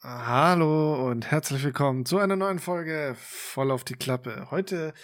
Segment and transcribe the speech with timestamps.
[0.00, 4.46] Hallo und herzlich willkommen zu einer neuen Folge voll auf die Klappe.
[4.52, 4.94] Heute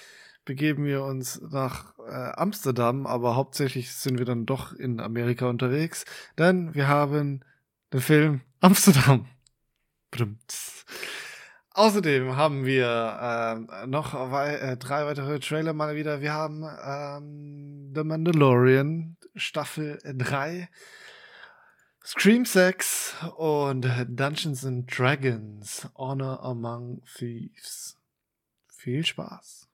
[0.45, 6.05] begeben wir uns nach äh, Amsterdam, aber hauptsächlich sind wir dann doch in Amerika unterwegs,
[6.39, 7.41] denn wir haben
[7.93, 9.27] den Film Amsterdam.
[10.13, 10.85] Brumts.
[11.71, 16.21] Außerdem haben wir äh, noch wei äh, drei weitere Trailer mal wieder.
[16.21, 20.69] Wir haben ähm, The Mandalorian Staffel 3.
[22.07, 27.97] Scream 6 und Dungeons and Dragons Honor Among Thieves.
[28.69, 29.69] Viel Spaß.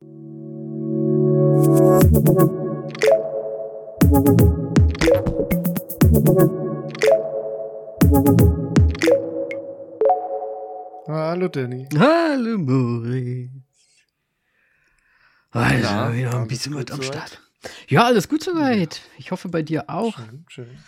[11.09, 11.89] Hallo Danny.
[11.99, 13.51] Hallo Moritz.
[15.51, 17.03] Also, Na, wieder ein bisschen mit am?
[17.03, 17.43] Start.
[17.89, 19.01] Ja, alles gut soweit.
[19.19, 20.17] Ich hoffe bei dir auch.
[20.17, 20.79] Schön, schön.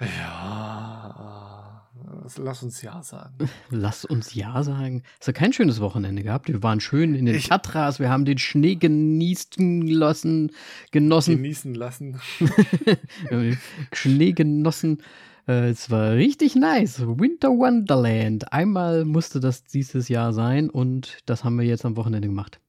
[0.00, 1.88] Ja,
[2.36, 3.34] lass uns ja sagen.
[3.70, 5.02] Lass uns ja sagen.
[5.18, 6.48] Hast du kein schönes Wochenende gehabt?
[6.48, 10.52] Wir waren schön in den Ich- Tatras, wir haben den Schnee genießt lassen,
[10.92, 11.36] genossen.
[11.36, 12.20] Genießen lassen.
[13.92, 15.02] Schnee genossen.
[15.46, 17.00] Äh, Es war richtig nice.
[17.00, 18.52] Winter Wonderland.
[18.52, 22.60] Einmal musste das dieses Jahr sein und das haben wir jetzt am Wochenende gemacht.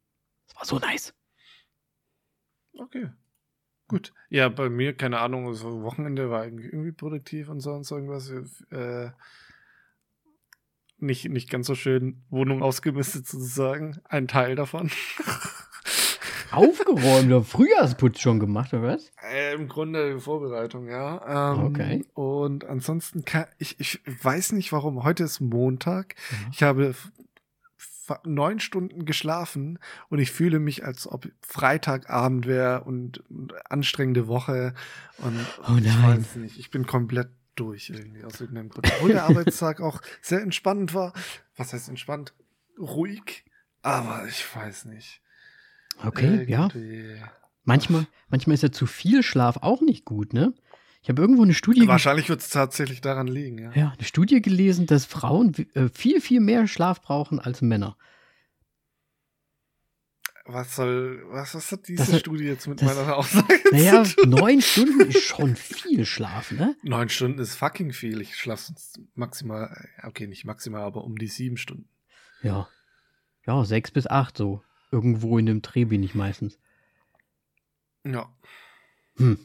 [0.47, 1.13] Es war so nice.
[2.77, 3.09] Okay.
[3.89, 4.13] Gut.
[4.29, 8.31] Ja, bei mir, keine Ahnung, so Wochenende war irgendwie produktiv und sonst irgendwas.
[8.71, 9.09] Äh,
[10.99, 13.99] nicht, nicht ganz so schön Wohnung ausgemistet sozusagen.
[14.05, 14.91] Ein Teil davon.
[16.51, 19.11] Aufgeräumt oder Frühjahrsputz schon gemacht, oder was?
[19.31, 21.53] Äh, Im Grunde die Vorbereitung, ja.
[21.53, 22.05] Ähm, Okay.
[22.13, 25.03] Und ansonsten kann ich, ich weiß nicht warum.
[25.03, 26.15] Heute ist Montag.
[26.31, 26.37] Ja.
[26.51, 26.95] Ich habe
[28.25, 29.79] neun Stunden geschlafen
[30.09, 34.73] und ich fühle mich, als ob Freitagabend wäre und, und anstrengende Woche.
[35.19, 36.19] Und Oh ich nein.
[36.19, 38.87] weiß nicht, ich bin komplett durch irgendwie aus irgendeinem Grund.
[38.95, 41.13] Obwohl der Arbeitstag auch sehr entspannt war.
[41.57, 42.33] Was heißt entspannt?
[42.79, 43.43] Ruhig.
[43.81, 45.21] Aber ich weiß nicht.
[46.05, 46.69] Okay, ja.
[46.73, 47.21] Irgendwie-
[47.65, 50.53] Manchmal, manchmal ist ja zu viel Schlaf auch nicht gut, ne?
[51.01, 53.71] Ich habe irgendwo eine Studie, Wahrscheinlich wird es tatsächlich daran liegen, ja.
[53.73, 57.97] ja, eine Studie gelesen, dass Frauen äh, viel, viel mehr Schlaf brauchen als Männer.
[60.45, 64.15] Was soll, was, was hat diese Das Studie jetzt mit das- meiner Aussage Naja, zu
[64.15, 64.29] tun?
[64.31, 66.75] neun Stunden ist schon viel Schlaf, ne?
[66.81, 68.19] Neun Stunden ist fucking viel.
[68.21, 71.87] Ich schlafe sonst maximal, okay, nicht maximal, aber um die sieben Stunden.
[72.41, 72.67] Ja.
[73.45, 74.63] Ja, sechs bis acht so.
[74.91, 76.57] Irgendwo in dem Dreh bin ich meistens.
[78.03, 78.33] Ja,
[79.17, 79.37] Hm.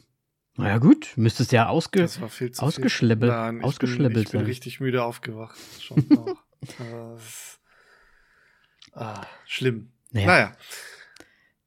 [0.57, 3.31] Naja, gut, müsstest ja ausge das war viel zu ausgeschleppelt-.
[3.31, 4.45] Nein, ich ausgeschleppelt bin, ich bin sein.
[4.45, 5.57] richtig müde aufgewacht.
[5.81, 6.43] Schon noch.
[6.61, 7.59] das,
[8.93, 9.91] ah, schlimm.
[10.11, 10.57] Naja, Naja,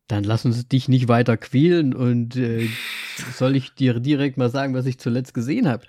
[0.06, 2.68] dann lass uns dich nicht weiter quälen und äh,
[3.34, 5.84] soll ich dir direkt mal sagen, was ich zuletzt gesehen habe?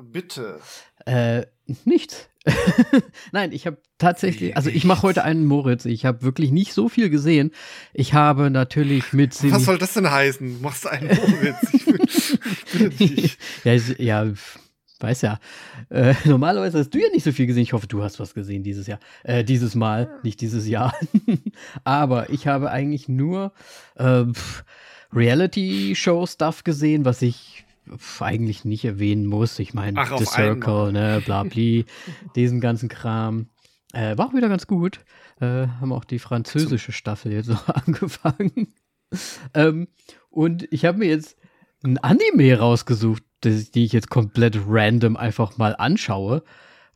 [0.00, 0.60] bitte.
[1.04, 1.46] Äh,
[1.84, 2.28] nichts.
[3.32, 5.84] Nein, ich habe tatsächlich, also ich mache heute einen Moritz.
[5.84, 7.52] Ich habe wirklich nicht so viel gesehen.
[7.94, 10.56] Ich habe natürlich mit Was soll das denn heißen?
[10.58, 11.72] Du machst einen Moritz.
[11.72, 11.84] Ich
[12.78, 13.38] bin, dich.
[13.64, 14.26] ja, ist- ja,
[14.98, 15.38] weiß ja.
[15.88, 17.62] Äh, normalerweise hast du ja nicht so viel gesehen.
[17.62, 18.98] Ich hoffe, du hast was gesehen dieses Jahr.
[19.24, 20.94] Äh, dieses Mal, nicht dieses Jahr.
[21.84, 23.52] Aber ich habe eigentlich nur
[23.96, 24.24] äh,
[25.14, 27.64] Reality-Show-Stuff gesehen, was ich
[28.20, 29.58] eigentlich nicht erwähnen muss.
[29.58, 30.92] Ich meine, The Circle, einmal.
[30.92, 31.84] ne, bla bli,
[32.36, 33.48] diesen ganzen Kram.
[33.92, 35.00] Äh, war auch wieder ganz gut.
[35.40, 38.72] Äh, haben auch die französische Staffel jetzt noch angefangen.
[39.54, 39.88] ähm,
[40.30, 41.36] und ich habe mir jetzt
[41.84, 46.42] ein Anime rausgesucht, das, die ich jetzt komplett random einfach mal anschaue,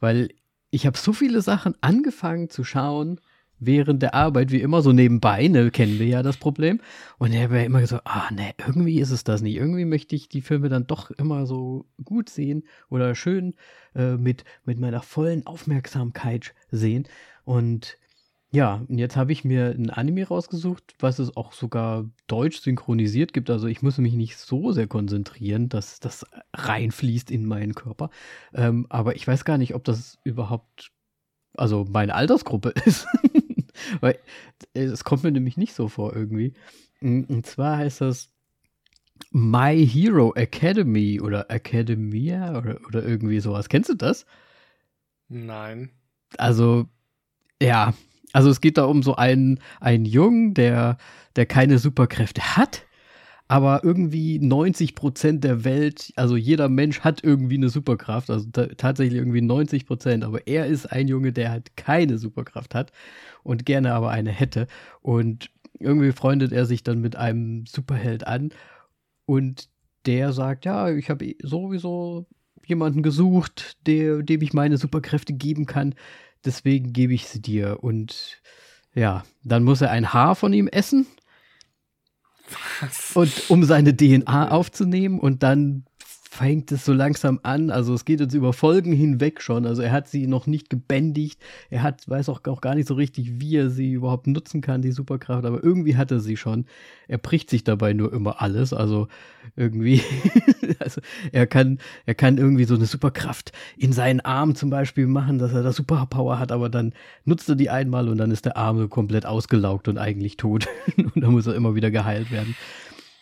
[0.00, 0.30] weil
[0.70, 3.20] ich habe so viele Sachen angefangen zu schauen
[3.58, 6.80] während der Arbeit, wie immer so nebenbei, ne, kennen wir ja das Problem.
[7.18, 9.56] Und habe ja immer gesagt, ah ne, irgendwie ist es das nicht.
[9.56, 13.54] Irgendwie möchte ich die Filme dann doch immer so gut sehen oder schön
[13.94, 17.08] äh, mit, mit meiner vollen Aufmerksamkeit sehen.
[17.44, 17.98] Und
[18.52, 23.32] ja, und jetzt habe ich mir ein Anime rausgesucht, was es auch sogar deutsch synchronisiert
[23.32, 23.50] gibt.
[23.50, 26.24] Also ich muss mich nicht so sehr konzentrieren, dass das
[26.54, 28.10] reinfließt in meinen Körper.
[28.54, 30.92] Ähm, aber ich weiß gar nicht, ob das überhaupt,
[31.54, 33.06] also meine Altersgruppe ist.
[34.00, 34.18] Weil
[34.74, 36.54] äh, es kommt mir nämlich nicht so vor irgendwie.
[37.00, 38.30] Mm, Und zwar heißt das
[39.30, 43.68] My Hero Academy oder Academia oder, oder irgendwie sowas.
[43.68, 44.26] Kennst du das?
[45.28, 45.90] Nein.
[46.38, 46.86] Also,
[47.60, 47.94] ja,
[48.32, 50.98] also es geht da um so einen, einen Jungen, der,
[51.36, 52.86] der keine Superkräfte hat,
[53.48, 58.66] aber irgendwie 90 Prozent der Welt, also jeder Mensch hat irgendwie eine Superkraft, also ta
[58.66, 62.93] tatsächlich irgendwie 90 Prozent, aber er ist ein Junge, der halt keine Superkraft hat
[63.43, 64.66] und gerne aber eine hätte
[65.01, 68.51] und irgendwie freundet er sich dann mit einem Superheld an
[69.27, 69.69] und
[70.07, 72.27] der sagt, ja, ich habe sowieso
[72.65, 75.95] jemanden gesucht, der, dem ich meine Superkräfte geben kann.
[76.45, 77.78] Deswegen gebe ich sie dir.
[77.83, 78.41] Und
[78.95, 81.07] ja, dann muss er ein Haar von ihm essen.
[82.81, 83.13] Was?
[83.15, 85.84] Und um seine DNA aufzunehmen und dann
[86.36, 87.71] fängt es so langsam an.
[87.71, 89.66] Also es geht jetzt über Folgen hinweg schon.
[89.66, 91.41] Also er hat sie noch nicht gebändigt.
[91.71, 94.83] Er hat, weiß auch, auch gar nicht so richtig, wie er sie überhaupt nutzen kann,
[94.83, 95.44] die Superkraft.
[95.44, 96.66] Aber irgendwie hat er sie schon.
[97.09, 98.72] Er bricht sich dabei nur immer alles.
[98.72, 99.09] Also
[99.56, 100.03] irgendwie,
[100.78, 101.00] also
[101.33, 105.53] er kann, er kann irgendwie so eine Superkraft in seinen Arm zum Beispiel machen, dass
[105.53, 106.53] er da Superpower hat.
[106.53, 106.92] Aber dann
[107.24, 110.66] nutzt er die einmal und dann ist der Arm komplett ausgelaugt und eigentlich tot.
[110.97, 112.54] und dann muss er immer wieder geheilt werden.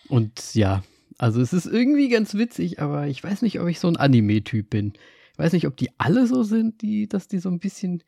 [0.09, 0.83] Und ja,
[1.19, 4.71] also es ist irgendwie ganz witzig, aber ich weiß nicht, ob ich so ein Anime-Typ
[4.71, 4.95] bin.
[5.33, 8.03] Ich weiß nicht, ob die alle so sind, die, dass die so ein bisschen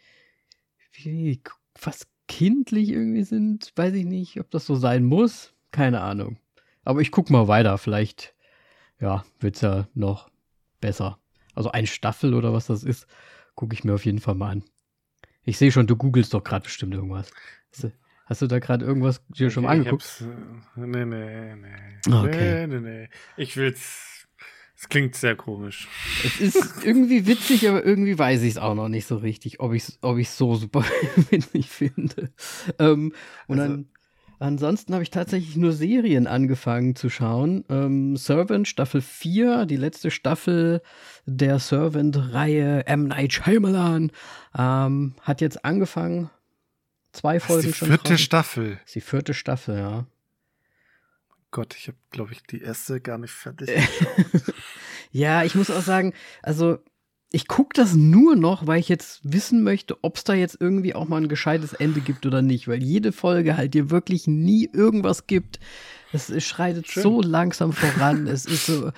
[0.93, 1.41] wie,
[1.75, 3.73] fast kindlich irgendwie sind.
[3.77, 5.53] Weiß ich nicht, ob das so sein muss.
[5.71, 6.39] Keine Ahnung.
[6.85, 7.79] Aber ich guck mal weiter.
[7.79, 8.35] Vielleicht,
[9.01, 10.31] ja, wird's ja noch
[10.81, 11.19] besser.
[11.55, 13.07] Also ein Staffel oder was das ist,
[13.55, 14.65] gucke ich mir auf jeden Fall mal an.
[15.45, 17.31] Ich sehe schon, du googelst doch gerade bestimmt irgendwas.
[18.27, 20.25] Hast du da gerade irgendwas dir schon mal angeguckt?
[20.77, 22.13] Äh, nee, nee, nee.
[22.13, 22.67] Okay.
[22.67, 23.09] Nee, nee, nee.
[23.37, 24.27] Ich will's.
[24.79, 25.89] Es klingt sehr komisch.
[26.23, 29.73] Es ist irgendwie witzig, aber irgendwie weiß ich es auch noch nicht so richtig, ob
[29.73, 30.85] ich es ob so super
[31.31, 32.31] witzig finde.
[32.79, 33.15] Ähm,
[33.47, 33.89] und also, dann
[34.39, 37.65] Ansonsten habe ich tatsächlich nur Serien angefangen zu schauen.
[37.71, 40.83] Ähm, Servant Staffel 4, die letzte Staffel
[41.25, 43.05] der Servant-Reihe M.
[43.05, 44.13] Night Shyamalan,
[44.57, 46.29] ähm, hat jetzt angefangen
[47.17, 47.89] zwei Folgen schon.
[47.89, 48.19] Die vierte schon.
[48.19, 48.81] Staffel.
[48.95, 50.07] Die vierte Staffel, ja.
[51.51, 53.71] Gott, ich habe, glaube ich, die erste gar nicht fertig.
[55.13, 56.79] ja, ich muss auch sagen, also
[57.33, 60.95] ich gucke das nur noch, weil ich jetzt wissen möchte, ob es da jetzt irgendwie
[60.95, 64.69] auch mal ein gescheites Ende gibt oder nicht, weil jede Folge halt dir wirklich nie
[64.73, 65.59] irgendwas gibt.
[66.13, 67.03] Es, es schreitet Schön.
[67.03, 68.27] so langsam voran.
[68.27, 68.93] es ist so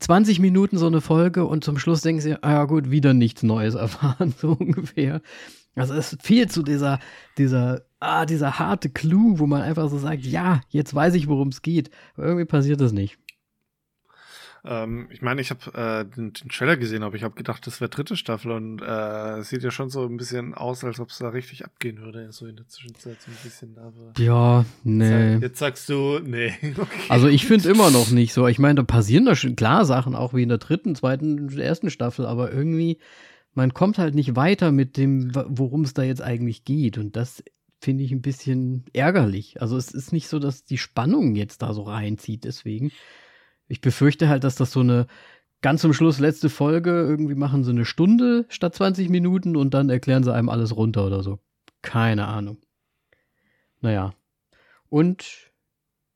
[0.00, 3.42] 20 Minuten so eine Folge und zum Schluss denkst du, ah ja gut, wieder nichts
[3.42, 5.20] Neues erfahren, so ungefähr.
[5.74, 6.98] Also es fehlt zu dieser,
[7.38, 11.48] dieser, ah, dieser harte Clou, wo man einfach so sagt, ja, jetzt weiß ich, worum
[11.48, 11.90] es geht.
[12.16, 13.18] Aber irgendwie passiert das nicht.
[14.64, 17.80] Ähm, ich meine, ich habe äh, den, den, Trailer gesehen, aber ich habe gedacht, das
[17.80, 21.08] wäre dritte Staffel und äh, es sieht ja schon so ein bisschen aus, als ob
[21.08, 23.78] es da richtig abgehen würde, so in der Zwischenzeit so ein bisschen.
[23.78, 25.36] Aber ja, nee.
[25.36, 26.52] Jetzt sagst du, nee.
[26.80, 27.00] Okay.
[27.08, 28.46] Also ich finde immer noch nicht so.
[28.46, 31.90] Ich meine, da passieren da schon klar Sachen, auch wie in der dritten, zweiten, ersten
[31.90, 32.98] Staffel, aber irgendwie
[33.54, 36.98] man kommt halt nicht weiter mit dem, worum es da jetzt eigentlich geht.
[36.98, 37.42] Und das
[37.80, 39.60] finde ich ein bisschen ärgerlich.
[39.60, 42.44] Also es ist nicht so, dass die Spannung jetzt da so reinzieht.
[42.44, 42.92] Deswegen,
[43.70, 45.06] ich befürchte halt, dass das so eine
[45.62, 49.88] ganz zum Schluss letzte Folge irgendwie machen sie eine Stunde statt 20 Minuten und dann
[49.88, 51.38] erklären sie einem alles runter oder so.
[51.80, 52.58] Keine Ahnung.
[53.80, 54.12] Naja.
[54.88, 55.52] Und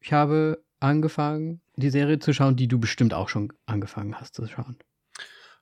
[0.01, 4.47] ich habe angefangen, die Serie zu schauen, die du bestimmt auch schon angefangen hast zu
[4.49, 4.77] schauen.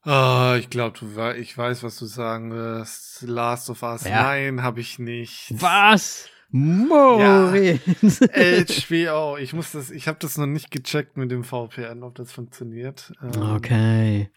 [0.04, 3.22] Oh, ich glaube, ich weiß, was du sagen wirst.
[3.22, 4.04] Last of Us.
[4.04, 4.22] Ja.
[4.22, 5.48] Nein, habe ich nicht.
[5.50, 6.28] Was?
[6.52, 8.20] Moritz.
[8.20, 9.38] Ja, HBO.
[9.38, 13.12] Ich muss das, ich habe das noch nicht gecheckt mit dem VPN, ob das funktioniert.
[13.22, 14.30] Ähm, okay.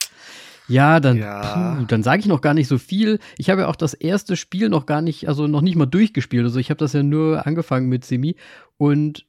[0.67, 1.83] Ja, dann, ja.
[1.87, 3.19] dann sage ich noch gar nicht so viel.
[3.37, 6.43] Ich habe ja auch das erste Spiel noch gar nicht, also noch nicht mal durchgespielt.
[6.43, 8.35] Also ich habe das ja nur angefangen mit Semi
[8.77, 9.27] und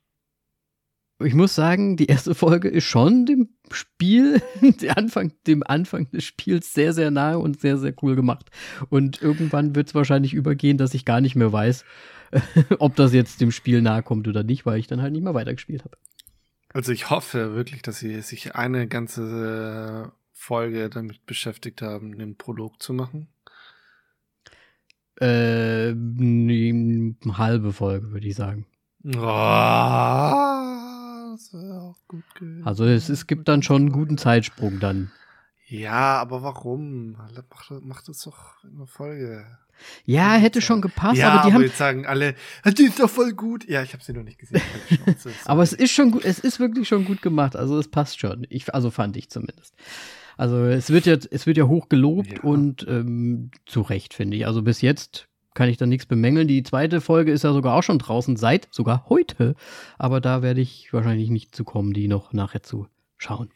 [1.18, 4.42] ich muss sagen, die erste Folge ist schon dem Spiel,
[4.80, 8.50] der Anfang, dem Anfang des Spiels sehr, sehr nahe und sehr, sehr cool gemacht.
[8.90, 11.84] Und irgendwann wird es wahrscheinlich übergehen, dass ich gar nicht mehr weiß,
[12.78, 15.34] ob das jetzt dem Spiel nahe kommt oder nicht, weil ich dann halt nicht mehr
[15.34, 15.96] weitergespielt habe.
[16.72, 22.82] Also ich hoffe wirklich, dass sie sich eine ganze Folge damit beschäftigt haben, einen Prolog
[22.82, 23.28] zu machen.
[25.18, 28.66] Äh, eine halbe Folge, würde ich sagen.
[29.16, 30.56] Oh
[31.36, 32.66] das auch gut gewesen.
[32.66, 35.10] Also es, es gibt dann schon einen guten Zeitsprung dann.
[35.66, 37.12] Ja, aber warum?
[37.12, 39.58] Macht, macht das doch in der Folge.
[40.04, 41.62] Ja, hätte schon gepasst, ja, aber die aber haben.
[41.62, 42.34] jetzt sagen alle,
[42.76, 43.68] die ist doch voll gut.
[43.68, 44.62] Ja, ich habe sie noch nicht gesehen.
[45.44, 47.56] aber es ist schon gut, es ist wirklich schon gut gemacht.
[47.56, 48.46] Also es passt schon.
[48.48, 49.74] Ich, also fand ich zumindest.
[50.36, 52.40] Also es wird ja, es wird ja hoch gelobt ja.
[52.42, 54.46] und ähm, zu Recht, finde ich.
[54.46, 56.46] Also bis jetzt kann ich da nichts bemängeln.
[56.46, 59.54] Die zweite Folge ist ja sogar auch schon draußen, seit sogar heute.
[59.98, 63.50] Aber da werde ich wahrscheinlich nicht zu kommen, die noch nachher zu schauen.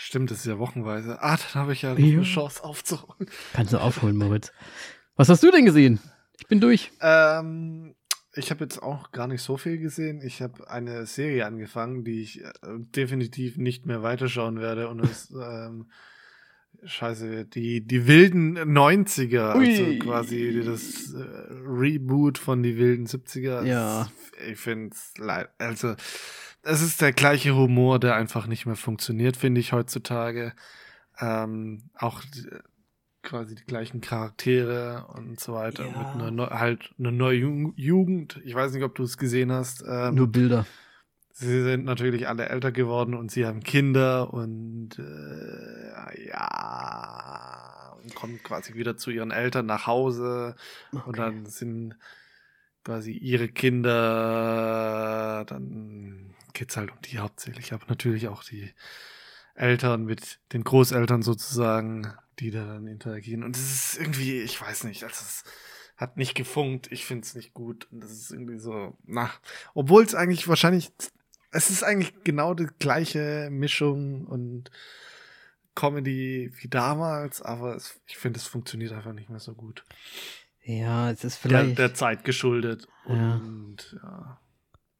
[0.00, 1.20] Stimmt, das ist ja wochenweise.
[1.20, 3.28] Ah, dann habe ich ja eine Chance aufzuholen.
[3.52, 4.52] Kannst du aufholen, Moritz.
[5.16, 5.98] Was hast du denn gesehen?
[6.38, 6.92] Ich bin durch.
[7.00, 7.96] Ähm,
[8.32, 10.22] ich habe jetzt auch gar nicht so viel gesehen.
[10.22, 14.88] Ich habe eine Serie angefangen, die ich äh, definitiv nicht mehr weiterschauen werde.
[14.88, 15.90] Und es ähm,
[16.84, 19.66] Scheiße, die, die wilden 90er, Ui.
[19.66, 23.64] also quasi das äh, Reboot von die wilden 70er.
[23.64, 24.08] Ja.
[24.48, 25.48] Ich finde es leid.
[25.58, 25.96] Also,
[26.62, 30.52] es ist der gleiche Humor, der einfach nicht mehr funktioniert, finde ich heutzutage.
[31.20, 32.46] Ähm, auch die,
[33.22, 35.84] quasi die gleichen Charaktere und so weiter.
[35.84, 35.98] Ja.
[35.98, 38.40] Mit einer neu, halt eine neue Ju- Jugend.
[38.44, 39.84] Ich weiß nicht, ob du es gesehen hast.
[39.86, 40.66] Ähm, Nur Bilder.
[41.32, 48.42] Sie sind natürlich alle älter geworden und sie haben Kinder und äh, ja und kommen
[48.42, 50.56] quasi wieder zu ihren Eltern nach Hause
[50.92, 51.16] und Okay.
[51.16, 51.96] dann sind
[52.84, 56.27] quasi ihre Kinder, dann
[56.58, 58.72] geht's halt um die hauptsächlich, aber natürlich auch die
[59.54, 64.84] Eltern mit den Großeltern sozusagen, die da dann interagieren und es ist irgendwie, ich weiß
[64.84, 65.44] nicht, also es
[65.96, 69.30] hat nicht gefunkt, ich find's nicht gut und das ist irgendwie so, na,
[69.74, 70.92] obwohl es eigentlich wahrscheinlich
[71.50, 74.70] es ist eigentlich genau die gleiche Mischung und
[75.74, 79.84] Comedy wie damals, aber es, ich finde, es funktioniert einfach nicht mehr so gut.
[80.62, 81.78] Ja, es ist Der, vielleicht.
[81.78, 82.86] der Zeit geschuldet.
[83.08, 83.36] Ja.
[83.36, 84.40] Und ja.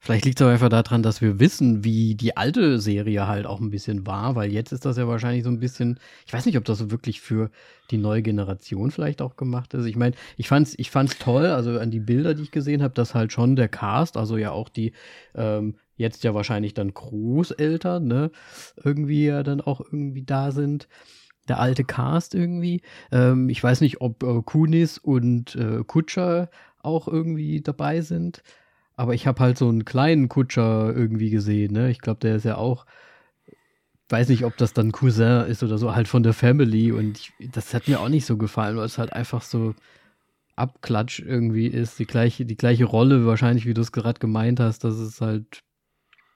[0.01, 3.61] Vielleicht liegt es aber einfach daran, dass wir wissen, wie die alte Serie halt auch
[3.61, 6.57] ein bisschen war, weil jetzt ist das ja wahrscheinlich so ein bisschen, ich weiß nicht,
[6.57, 7.51] ob das so wirklich für
[7.91, 9.87] die neue Generation vielleicht auch gemacht ist.
[9.87, 12.95] Ich meine, ich fand's, ich fand's toll, also an die Bilder, die ich gesehen habe,
[12.95, 14.93] dass halt schon der Cast, also ja auch die
[15.35, 18.31] ähm, jetzt ja wahrscheinlich dann Großeltern, ne,
[18.83, 20.89] irgendwie ja dann auch irgendwie da sind.
[21.49, 22.83] Der alte Cast irgendwie.
[23.11, 26.51] Ähm, ich weiß nicht, ob äh, Kunis und äh, Kutscher
[26.83, 28.43] auch irgendwie dabei sind.
[28.99, 31.89] Aber ich habe halt so einen kleinen Kutscher irgendwie gesehen, ne?
[31.89, 32.85] Ich glaube, der ist ja auch,
[34.09, 36.91] weiß nicht, ob das dann Cousin ist oder so, halt von der Family.
[36.91, 39.77] Und ich, das hat mir auch nicht so gefallen, weil es halt einfach so
[40.57, 42.01] Abklatsch irgendwie ist.
[42.01, 45.63] Die gleiche, die gleiche Rolle wahrscheinlich, wie du es gerade gemeint hast, dass es halt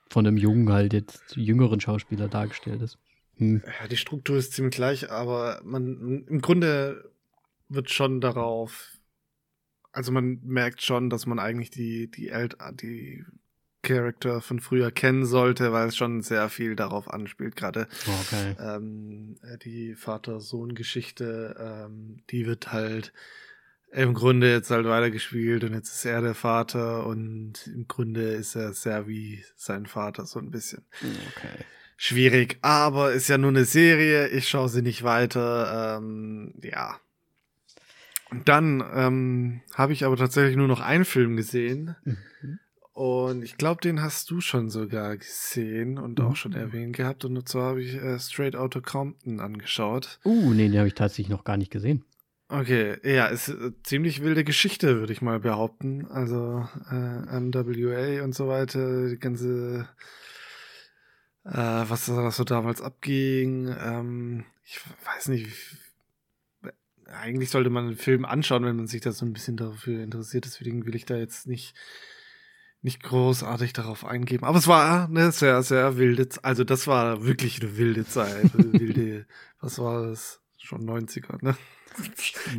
[0.08, 2.96] von einem Jungen halt jetzt jüngeren Schauspieler dargestellt ist.
[3.38, 3.60] Hm.
[3.80, 7.10] ja, die Struktur ist ziemlich gleich, aber man im Grunde
[7.68, 8.92] wird schon darauf,
[9.92, 13.24] also man merkt schon, dass man eigentlich die, die Eltern, die
[13.82, 18.54] Charakter von früher kennen sollte, weil es schon sehr viel darauf anspielt, gerade Okay.
[18.60, 23.12] ähm, äh, die Vater-Sohn-Geschichte, ähm, die wird halt
[23.90, 28.54] im Grunde jetzt halt weitergespielt und jetzt ist er der Vater und im Grunde ist
[28.54, 30.86] er sehr wie sein Vater so ein bisschen.
[31.00, 31.64] Okay.
[31.98, 36.98] Schwierig, aber ist ja nur eine Serie, ich schaue sie nicht weiter, ähm, ja.
[38.44, 42.58] Dann ähm, habe ich aber tatsächlich nur noch einen Film gesehen Mhm.
[42.92, 46.58] und ich glaube, den hast du schon sogar gesehen und auch schon Mhm.
[46.58, 47.24] erwähnt gehabt.
[47.24, 50.18] Und zwar habe ich äh, Straight Outta Compton angeschaut.
[50.24, 52.04] Uh, nee, den habe ich tatsächlich noch gar nicht gesehen.
[52.48, 56.06] Okay, ja, ist äh, ziemlich wilde Geschichte, würde ich mal behaupten.
[56.06, 59.88] Also äh, MWA und so weiter, die ganze,
[61.44, 61.50] äh,
[61.88, 63.74] was da so damals abging.
[63.82, 65.48] Ähm, ich weiß nicht,
[67.12, 70.44] eigentlich sollte man den Film anschauen, wenn man sich da so ein bisschen dafür interessiert.
[70.44, 71.74] Deswegen will ich da jetzt nicht
[72.84, 74.44] nicht großartig darauf eingeben.
[74.44, 78.50] Aber es war eine sehr, sehr wilde, Z- also das war wirklich eine wilde Zeit.
[78.54, 79.24] Wilde,
[79.60, 80.40] was war das?
[80.58, 81.56] Schon 90er, ne?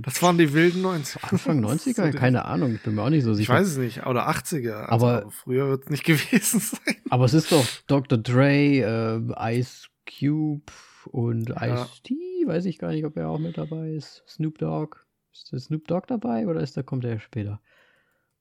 [0.04, 1.18] Das waren die wilden 90er.
[1.30, 2.14] Anfang 90er?
[2.14, 3.54] Keine Ahnung, ich bin mir auch nicht so Ich sicher.
[3.54, 4.06] weiß es nicht.
[4.06, 4.86] Oder 80er.
[4.86, 6.96] Also, Aber- früher wird es nicht gewesen sein.
[7.10, 8.18] Aber es ist doch Dr.
[8.18, 10.62] Dre, äh, Ice Cube
[11.08, 11.84] und Ja.
[11.84, 14.24] Ice-T, weiß ich gar nicht, ob er auch mit dabei ist.
[14.28, 14.98] Snoop Dogg.
[15.32, 17.62] Ist der Snoop Dogg dabei oder ist der, kommt der später?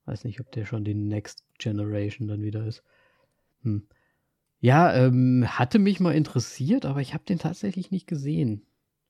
[0.04, 2.83] Weiß nicht, ob der schon die Next Generation dann wieder ist.
[3.62, 3.87] Hm.
[4.61, 8.62] Ja, ähm, hatte mich mal interessiert, aber ich habe den tatsächlich nicht gesehen.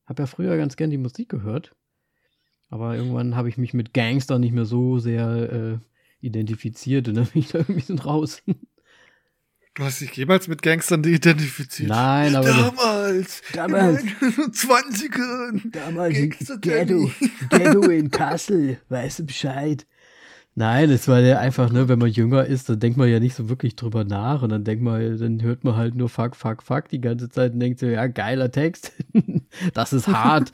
[0.06, 1.74] Hab ja früher ganz gern die Musik gehört.
[2.70, 5.78] Aber irgendwann habe ich mich mit Gangster nicht mehr so sehr äh,
[6.20, 8.42] identifiziert und dann bin ich da irgendwie so raus.
[9.74, 11.88] Du hast dich jemals mit Gangstern identifiziert?
[11.88, 13.40] Nein, aber Damals.
[13.54, 14.02] Damals.
[14.02, 15.70] In den 20ern.
[15.72, 17.10] damals in Ghetto,
[17.50, 19.86] Ghetto in Kassel, weißt du Bescheid?
[20.54, 23.34] Nein, es war ja einfach, ne, wenn man jünger ist, dann denkt man ja nicht
[23.34, 26.62] so wirklich drüber nach und dann denkt man, dann hört man halt nur fuck, fuck,
[26.62, 28.92] fuck die ganze Zeit und denkt so, ja, geiler Text.
[29.72, 30.52] das ist hart.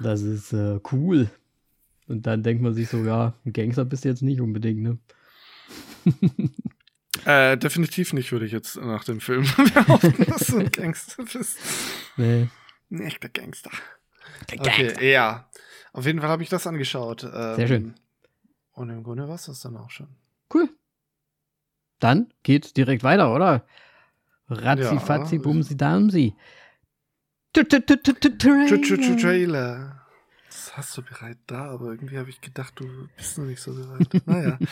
[0.00, 1.30] das ist äh, cool.
[2.08, 4.98] Und dann denkt man sich so, ja, ein Gangster bist du jetzt nicht unbedingt, ne?
[7.26, 9.42] Äh, definitiv nicht, würde ich jetzt nach dem Film
[9.74, 11.58] behaupten, dass du ein Gangster bist.
[12.16, 12.48] Nee.
[12.90, 13.70] Ein echter Gangster.
[14.52, 15.50] Okay, ja.
[15.92, 17.24] Auf jeden Fall habe ich das angeschaut.
[17.24, 17.94] Ähm, Sehr schön.
[18.72, 20.08] Und im Grunde war es das dann auch schon.
[20.54, 20.68] Cool.
[21.98, 23.66] Dann geht's direkt weiter, oder?
[24.48, 24.98] Ratzi, Ja.
[25.00, 26.34] fatzi, bumsi, damsi.
[29.20, 30.06] Trailer.
[30.46, 33.74] Das hast du bereit da, aber irgendwie habe ich gedacht, du bist noch nicht so
[33.74, 34.22] bereit.
[34.26, 34.58] naja.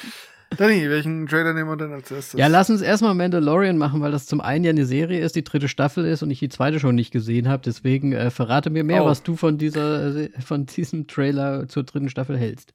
[0.56, 2.38] Danny, welchen Trailer nehmen wir denn als erstes?
[2.38, 5.42] Ja, lass uns erstmal Mandalorian machen, weil das zum einen ja eine Serie ist, die
[5.44, 7.62] dritte Staffel ist und ich die zweite schon nicht gesehen habe.
[7.64, 9.06] Deswegen äh, verrate mir mehr, Oh.
[9.06, 12.72] was du von dieser äh, von diesem Trailer zur dritten Staffel hältst.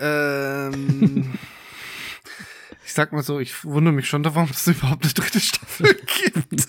[0.00, 1.34] Ähm,
[2.86, 5.94] ich sag mal so, ich wundere mich schon, warum es überhaupt eine dritte Staffel
[6.24, 6.66] gibt.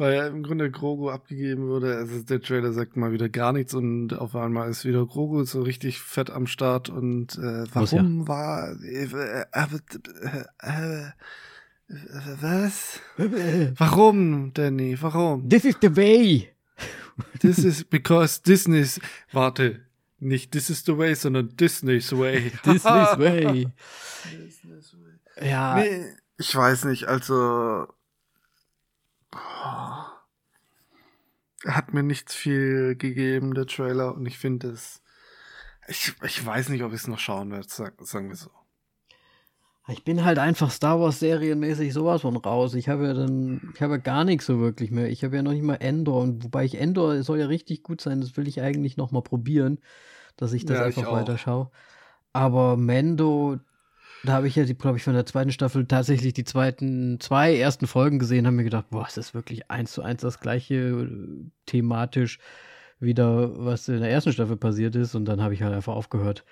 [0.00, 1.96] Weil ja im Grunde Grogu abgegeben wurde.
[1.96, 5.62] Also der Trailer sagt mal wieder gar nichts und auf einmal ist wieder Grogu so
[5.62, 8.28] richtig fett am Start und äh, warum ja.
[8.28, 9.52] war äh, äh,
[11.88, 12.02] äh,
[12.40, 13.00] was?
[13.78, 14.96] Warum, Danny?
[15.00, 15.48] Warum?
[15.48, 16.48] This is the way.
[17.40, 19.00] This is because Disney's
[19.32, 19.80] warte,
[20.20, 22.52] nicht This is the way, sondern Disney's way.
[22.64, 23.66] Disney's way.
[24.46, 25.48] Disney's way.
[25.48, 25.76] Ja.
[25.76, 26.04] Nee,
[26.38, 27.86] ich weiß nicht, also
[31.64, 35.02] er hat mir nichts viel gegeben, der Trailer, und ich finde es.
[35.88, 38.50] Ich, ich weiß nicht, ob ich es noch schauen werde, sagen wir so.
[39.90, 42.74] Ich bin halt einfach Star Wars serienmäßig sowas von raus.
[42.74, 45.08] Ich habe ja dann, ich habe ja gar nichts so wirklich mehr.
[45.08, 48.02] Ich habe ja noch nicht mal Endor und wobei ich Endor soll ja richtig gut
[48.02, 49.78] sein, das will ich eigentlich noch mal probieren,
[50.36, 51.70] dass ich das ja, einfach weiterschaue.
[52.34, 53.60] Aber Mendo,
[54.24, 57.86] da habe ich ja, glaube ich, von der zweiten Staffel tatsächlich die zweiten, zwei ersten
[57.86, 61.50] Folgen gesehen, haben mir gedacht, boah, es ist wirklich eins zu eins das gleiche äh,
[61.66, 62.38] thematisch
[63.00, 65.14] wieder, was in der ersten Staffel passiert ist.
[65.14, 66.44] Und dann habe ich halt einfach aufgehört.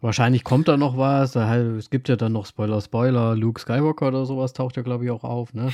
[0.00, 1.34] Wahrscheinlich kommt da noch was.
[1.34, 3.34] Es gibt ja dann noch Spoiler, Spoiler.
[3.34, 5.72] Luke Skywalker oder sowas taucht ja, glaube ich, auch auf, ne?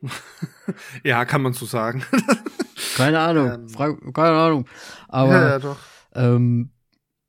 [1.04, 2.04] ja, kann man so sagen.
[2.96, 3.52] keine Ahnung.
[3.52, 4.66] Ähm, Frage, keine Ahnung.
[5.08, 5.78] Aber ja, ja, doch.
[6.14, 6.70] Ähm,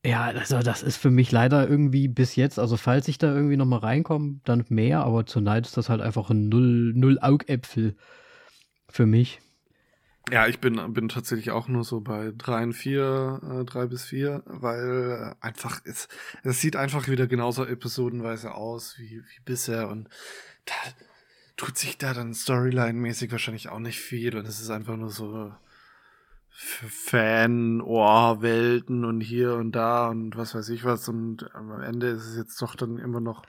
[0.06, 3.58] ja, also das ist für mich leider irgendwie bis jetzt, also falls ich da irgendwie
[3.58, 7.96] nochmal reinkomme, dann mehr, aber zur Neid ist das halt einfach ein Null, Null Augäpfel
[8.90, 9.40] für mich.
[10.32, 14.06] Ja, ich bin, bin tatsächlich auch nur so bei drei und vier, äh, drei bis
[14.06, 16.08] vier, weil einfach, es,
[16.44, 20.08] es sieht einfach wieder genauso episodenweise aus wie, wie bisher und
[20.66, 20.74] da
[21.58, 25.52] tut sich da dann Storyline-mäßig wahrscheinlich auch nicht viel und es ist einfach nur so,
[26.56, 31.10] Fan-Ohr-Welten und hier und da und was weiß ich was.
[31.10, 33.44] Und am Ende ist es jetzt doch dann immer noch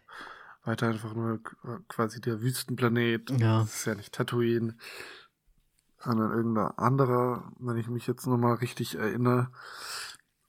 [0.64, 1.40] weiter einfach nur
[1.88, 3.30] quasi der Wüstenplanet.
[3.38, 3.60] Ja.
[3.60, 4.76] Das ist ja nicht Tatooine,
[5.98, 9.50] sondern irgendein anderer, wenn ich mich jetzt nochmal richtig erinnere.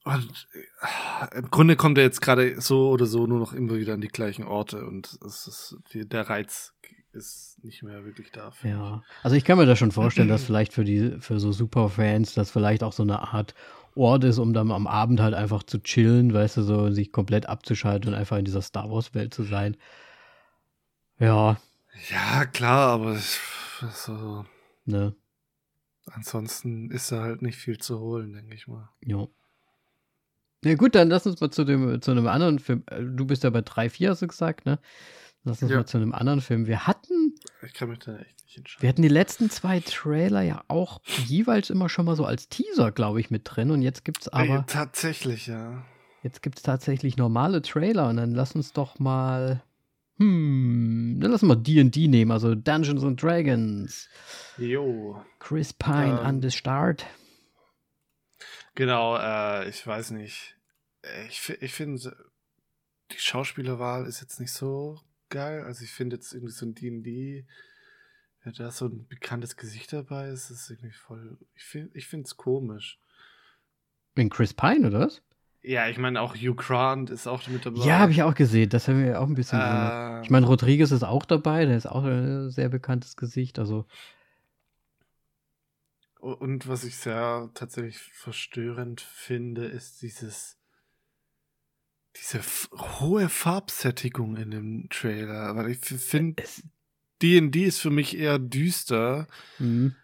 [0.06, 3.96] Und äh, im Grunde kommt er jetzt gerade so oder so nur noch immer wieder
[3.96, 6.74] an die gleichen Orte und es ist der Reiz
[7.16, 8.52] ist nicht mehr wirklich da.
[8.64, 12.34] Ja, also ich kann mir das schon vorstellen, dass vielleicht für die, für so Superfans
[12.34, 13.56] das vielleicht auch so eine Art
[13.96, 17.48] Ort ist, um dann am Abend halt einfach zu chillen, weißt du, so sich komplett
[17.48, 19.78] abzuschalten und einfach in dieser Star Wars Welt zu sein.
[21.18, 21.58] Ja.
[22.10, 24.46] Ja, klar, aber so.
[24.84, 25.16] Ne.
[26.12, 28.90] Ansonsten ist da halt nicht viel zu holen, denke ich mal.
[29.06, 29.28] Ja.
[30.64, 32.84] Ja gut, dann lass uns mal zu dem zu einem anderen Film.
[32.88, 34.80] Äh, du bist ja bei 3, 4, hast du gesagt, ne?
[35.46, 35.78] Lass uns ja.
[35.78, 36.66] mal zu einem anderen Film.
[36.66, 37.36] Wir hatten.
[37.62, 38.82] Ich kann mich da echt nicht entscheiden.
[38.82, 42.92] Wir hatten die letzten zwei Trailer ja auch jeweils immer schon mal so als Teaser,
[42.92, 43.70] glaube ich, mit drin.
[43.70, 44.46] Und jetzt gibt es aber.
[44.46, 45.86] Ja, tatsächlich, ja.
[46.24, 48.10] Jetzt gibt es tatsächlich normale Trailer.
[48.10, 49.62] Und dann lass uns doch mal.
[50.18, 54.10] Hm, dann lass uns mal DD nehmen, also Dungeons and Dragons.
[54.58, 55.22] Jo.
[55.40, 57.06] Chris Pine ähm, an the Start.
[58.74, 60.56] Genau, äh, ich weiß nicht.
[61.30, 62.16] Ich, ich finde,
[63.12, 65.00] die Schauspielerwahl ist jetzt nicht so
[65.36, 65.64] geil.
[65.64, 67.46] Also ich finde jetzt irgendwie so ein D&D,
[68.46, 72.38] ja, da so ein bekanntes Gesicht dabei ist, ist irgendwie voll, ich finde ich es
[72.38, 73.00] komisch.
[74.16, 75.22] In Chris Pine, oder was?
[75.62, 77.86] Ja, ich meine auch Hugh Grant ist auch mit dabei.
[77.86, 78.70] Ja, habe ich auch gesehen.
[78.70, 79.60] Das haben wir auch ein bisschen.
[79.62, 81.66] Ähm, ich meine, Rodriguez ist auch dabei.
[81.66, 83.58] Der ist auch ein sehr bekanntes Gesicht.
[83.58, 83.86] Also.
[86.20, 90.58] Und was ich sehr tatsächlich verstörend finde, ist dieses
[92.18, 92.42] diese
[93.00, 96.44] hohe Farbsättigung in dem Trailer, weil ich finde,
[97.22, 99.28] D&D ist für mich eher düster.
[99.60, 99.96] Mhm.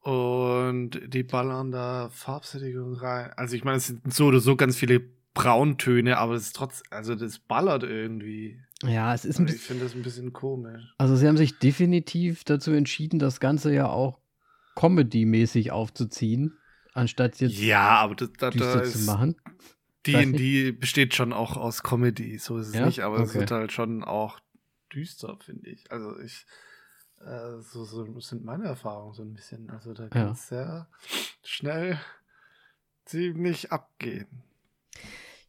[0.00, 3.30] Und die ballern da Farbsättigung rein.
[3.36, 5.00] Also ich meine, es sind so oder so ganz viele
[5.34, 8.60] Brauntöne, aber es ist trotz, also das ballert irgendwie.
[8.82, 9.60] Ja, es ist ein bisschen.
[9.60, 10.82] Ich finde das ein bisschen komisch.
[10.98, 14.18] Also sie haben sich definitiv dazu entschieden, das Ganze ja auch
[14.74, 16.58] Comedy-mäßig aufzuziehen,
[16.94, 19.36] anstatt jetzt ja, aber das, das, düster da zu machen.
[20.06, 22.86] D&D besteht schon auch aus Comedy, so ist es ja?
[22.86, 23.24] nicht, aber okay.
[23.24, 24.40] es wird halt schon auch
[24.92, 25.90] düster, finde ich.
[25.90, 26.46] Also ich,
[27.20, 29.70] äh, so, so sind meine Erfahrungen so ein bisschen.
[29.70, 30.56] Also da kann es ja.
[30.56, 30.88] sehr
[31.44, 32.00] schnell
[33.04, 34.26] ziemlich abgehen.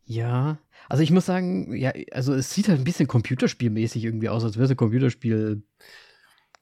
[0.06, 0.58] Ja,
[0.90, 4.56] also ich muss sagen, ja, also es sieht halt ein bisschen computerspielmäßig irgendwie aus, als
[4.56, 5.64] wäre es ein Computerspiel.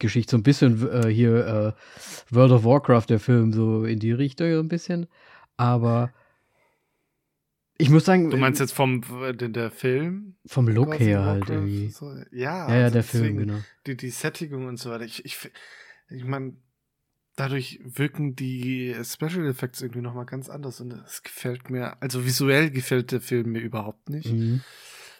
[0.01, 4.11] Geschichte, so ein bisschen äh, hier äh, World of Warcraft, der Film, so in die
[4.11, 5.07] Richtung so ein bisschen.
[5.55, 6.11] Aber
[7.81, 8.29] ich muss sagen.
[8.29, 10.35] Du meinst jetzt vom der, der Film?
[10.45, 11.89] Vom Look her halt irgendwie.
[11.89, 13.59] So, ja, ja, ja also der Film, genau.
[13.87, 15.03] Die, die Sättigung und so weiter.
[15.03, 15.37] Ich, ich,
[16.09, 16.55] ich meine,
[17.35, 22.71] dadurch wirken die Special Effects irgendwie nochmal ganz anders und es gefällt mir, also visuell
[22.71, 24.31] gefällt der Film mir überhaupt nicht.
[24.31, 24.61] Mhm.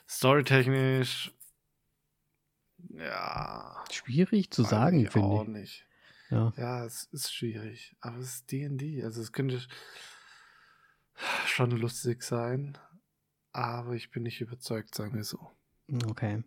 [0.08, 1.32] Storytechnisch,
[2.90, 3.84] ja.
[3.92, 5.34] Schwierig zu sagen, finde ich.
[5.34, 5.86] Auch nicht.
[6.30, 6.54] Ja.
[6.58, 7.96] Ja, es ist schwierig.
[8.00, 9.04] Aber es ist D&D.
[9.04, 9.60] Also es könnte
[11.46, 12.78] schon lustig sein.
[13.54, 15.40] Aber ich bin nicht überzeugt, sagen wir so.
[16.10, 16.44] Okay.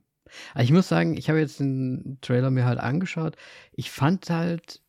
[0.55, 3.37] Aber ich muss sagen, ich habe jetzt den Trailer mir halt angeschaut.
[3.73, 4.81] Ich fand halt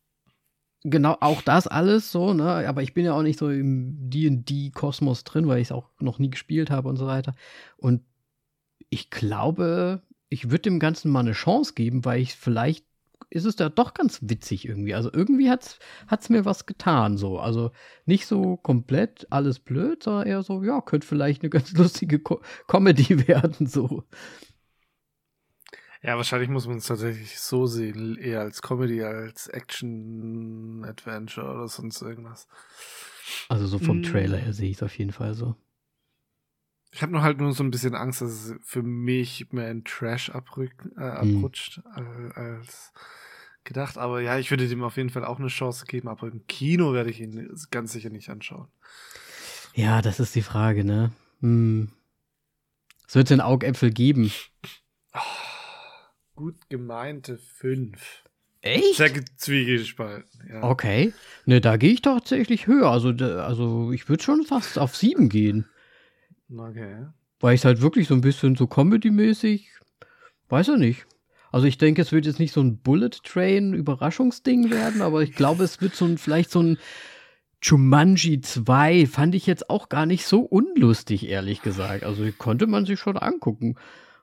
[0.82, 2.66] genau auch das alles so, ne?
[2.66, 6.18] Aber ich bin ja auch nicht so im D&D-Kosmos drin, weil ich es auch noch
[6.18, 7.34] nie gespielt habe und so weiter.
[7.76, 8.02] Und
[8.88, 12.85] ich glaube, ich würde dem Ganzen mal eine Chance geben, weil ich vielleicht
[13.30, 14.94] ist es da doch ganz witzig irgendwie.
[14.94, 17.38] Also irgendwie hat es mir was getan so.
[17.38, 17.72] Also
[18.04, 22.40] nicht so komplett alles blöd, sondern eher so, ja, könnte vielleicht eine ganz lustige Co
[22.68, 24.04] Comedy werden so.
[26.02, 32.00] Ja, wahrscheinlich muss man es tatsächlich so sehen, eher als Comedy, als Action-Adventure oder sonst
[32.00, 32.46] irgendwas.
[33.48, 34.02] Also so vom mm.
[34.04, 35.56] Trailer her sehe ich es auf jeden Fall so.
[36.92, 39.84] Ich habe nur halt nur so ein bisschen Angst, dass es für mich mehr in
[39.84, 41.36] Trash abrück, äh, hm.
[41.36, 42.32] abrutscht mhm.
[42.34, 42.92] als
[43.64, 43.98] gedacht.
[43.98, 46.94] Aber ja, ich würde dem auf jeden Fall auch eine Chance geben, aber im Kino
[46.94, 48.68] werde ich ihn ganz sicher nicht anschauen.
[49.74, 51.12] Ja, das ist die Frage, ne?
[51.40, 51.90] Hm.
[53.06, 54.32] Es wird den Augäpfel geben.
[55.12, 55.20] Oh,
[56.34, 58.24] gut gemeinte fünf.
[58.62, 58.96] Echt?
[58.96, 60.48] Sehr zwiegespalten.
[60.50, 60.62] Ja.
[60.64, 61.12] Okay.
[61.44, 62.90] Ne, da gehe ich tatsächlich höher.
[62.90, 65.66] Also, also ich würde schon fast auf sieben gehen.
[66.54, 67.06] Okay.
[67.40, 69.70] Weil ich es halt wirklich so ein bisschen so Comedy-mäßig,
[70.48, 71.06] weiß er nicht.
[71.52, 75.32] Also ich denke, es wird jetzt nicht so ein Bullet Train Überraschungsding werden, aber ich
[75.34, 76.78] glaube, es wird so ein, vielleicht so ein
[77.62, 82.04] Jumanji 2 fand ich jetzt auch gar nicht so unlustig, ehrlich gesagt.
[82.04, 83.76] Also konnte man sich schon angucken.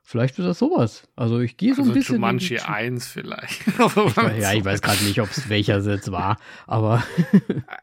[0.06, 1.08] Vielleicht wird das sowas.
[1.16, 2.16] Also ich gehe so also ein bisschen.
[2.16, 3.66] Jumanji 1 vielleicht.
[3.68, 3.78] ich
[4.42, 6.38] ja, ich weiß gerade nicht, ob es welcher jetzt war,
[6.68, 7.04] aber.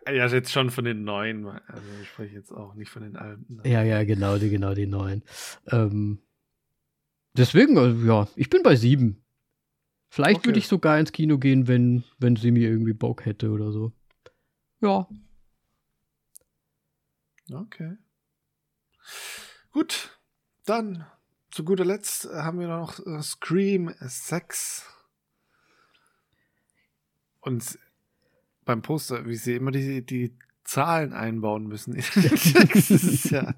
[0.06, 1.46] ja, jetzt schon von den neuen.
[1.46, 3.62] Also ich spreche jetzt auch nicht von den alten.
[3.64, 5.22] Ja, ja, genau, die, genau die neuen.
[5.68, 6.18] Ähm,
[7.34, 9.24] deswegen, also, ja, ich bin bei sieben.
[10.10, 10.48] Vielleicht okay.
[10.48, 13.92] würde ich sogar ins Kino gehen, wenn, wenn sie mir irgendwie Bock hätte oder so.
[14.82, 15.08] Ja.
[17.50, 17.96] Okay.
[19.72, 20.18] Gut,
[20.66, 21.06] dann
[21.50, 24.86] zu guter Letzt äh, haben wir noch äh, Scream 6.
[27.40, 27.78] Und
[28.64, 31.96] beim Poster, wie sie immer die, die Zahlen einbauen müssen.
[33.30, 33.54] ja,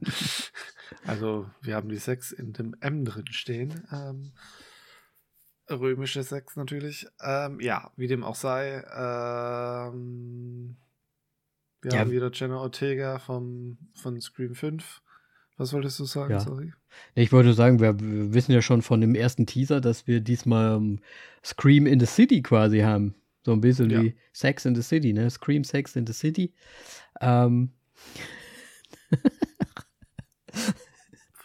[1.04, 3.86] also, wir haben die 6 in dem M drin stehen.
[3.92, 4.32] Ähm,
[5.68, 7.06] römische 6 natürlich.
[7.20, 8.84] Ähm, ja, wie dem auch sei.
[8.94, 10.76] Ähm,
[11.82, 11.98] wir ja.
[11.98, 15.01] haben wieder Jenna Ortega vom, von Scream 5
[15.62, 16.32] was wolltest du sagen?
[16.32, 16.40] Ja.
[16.40, 16.72] Sorry.
[17.14, 20.74] Ich wollte sagen, wir, wir, wissen ja schon von dem ersten Teaser, dass wir diesmal
[20.74, 20.98] um,
[21.44, 23.14] Scream in the City quasi haben.
[23.44, 24.02] So ein bisschen ja.
[24.02, 25.30] wie Sex in the City, ne?
[25.30, 26.52] Scream Sex in the City.
[27.20, 27.70] Ähm.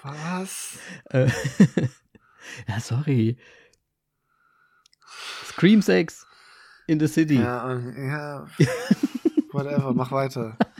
[0.03, 0.79] Was?
[1.09, 1.29] Äh,
[2.67, 3.37] ja, sorry.
[5.45, 6.25] Scream Sex
[6.87, 7.35] in the City.
[7.35, 8.47] Ja, ja.
[9.51, 10.57] Whatever, mach weiter.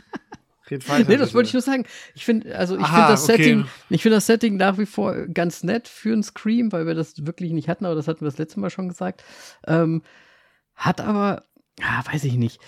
[0.70, 1.84] Red weiter, nee, das wollte ich nur sagen.
[2.14, 3.36] Ich finde, also ich finde das okay.
[3.36, 6.94] Setting, ich finde das Setting nach wie vor ganz nett für ein Scream, weil wir
[6.94, 9.24] das wirklich nicht hatten, aber das hatten wir das letzte Mal schon gesagt.
[9.66, 10.02] Ähm,
[10.74, 11.44] hat aber,
[11.80, 12.60] ah, weiß ich nicht.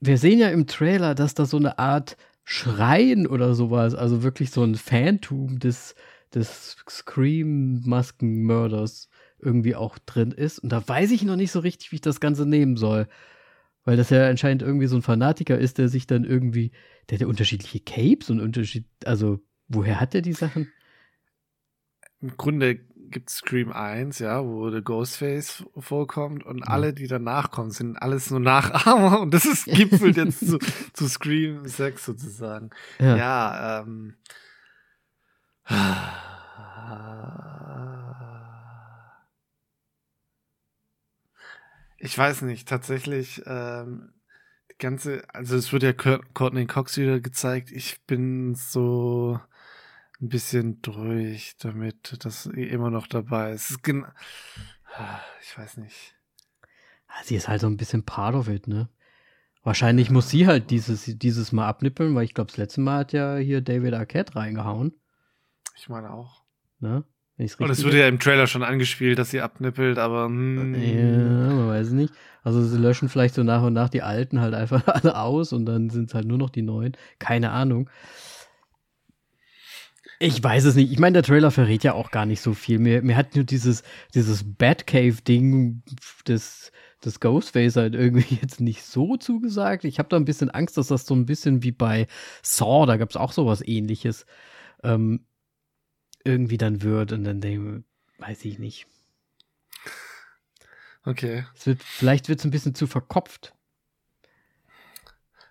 [0.00, 4.50] Wir sehen ja im Trailer, dass da so eine Art Schreien oder sowas, also wirklich
[4.50, 5.94] so ein Phantom des,
[6.34, 10.58] des Scream-Maskenmörders irgendwie auch drin ist.
[10.58, 13.06] Und da weiß ich noch nicht so richtig, wie ich das Ganze nehmen soll.
[13.88, 16.72] Weil das ja anscheinend irgendwie so ein Fanatiker ist, der sich dann irgendwie,
[17.08, 20.70] der hat ja unterschiedliche Capes und Unterschied, also woher hat er die Sachen?
[22.20, 26.64] Im Grunde gibt es Scream 1, ja, wo der Ghostface vorkommt und ja.
[26.66, 30.58] alle, die danach kommen, sind alles nur Nachahmer und das ist gipfelt jetzt zu,
[30.92, 32.68] zu Scream 6 sozusagen.
[32.98, 34.16] Ja, ja ähm.
[41.98, 44.12] Ich weiß nicht, tatsächlich, ähm,
[44.70, 47.72] die ganze, also es wird ja Courtney Cox wieder gezeigt.
[47.72, 49.40] Ich bin so
[50.20, 53.70] ein bisschen durch damit, dass sie immer noch dabei ist.
[53.70, 53.80] ist
[55.42, 56.14] ich weiß nicht.
[57.24, 58.88] Sie ist halt so ein bisschen part of it, ne?
[59.64, 63.12] Wahrscheinlich muss sie halt dieses, dieses Mal abnippeln, weil ich glaube, das letzte Mal hat
[63.12, 64.94] ja hier David Arquette reingehauen.
[65.76, 66.42] Ich meine auch.
[66.78, 67.04] Ne?
[67.38, 70.24] Und es wurde ja im Trailer schon angespielt, dass sie abnippelt, aber.
[70.26, 70.74] Hm.
[70.74, 71.87] Ja, man weiß.
[72.42, 75.66] Also sie löschen vielleicht so nach und nach die alten halt einfach alle aus und
[75.66, 76.96] dann sind es halt nur noch die neuen.
[77.18, 77.90] Keine Ahnung.
[80.20, 80.90] Ich weiß es nicht.
[80.90, 82.78] Ich meine, der Trailer verrät ja auch gar nicht so viel.
[82.78, 85.82] Mir, mir hat nur dieses, dieses Batcave-Ding
[86.26, 86.72] des,
[87.04, 89.84] des Ghostface halt irgendwie jetzt nicht so zugesagt.
[89.84, 92.08] Ich habe da ein bisschen Angst, dass das so ein bisschen wie bei
[92.42, 94.26] Saw, da gab es auch sowas ähnliches.
[94.82, 95.24] Ähm,
[96.24, 97.84] irgendwie dann wird und dann denke
[98.18, 98.86] weiß ich nicht.
[101.08, 101.46] Okay.
[101.64, 103.54] Wird, vielleicht wird es ein bisschen zu verkopft.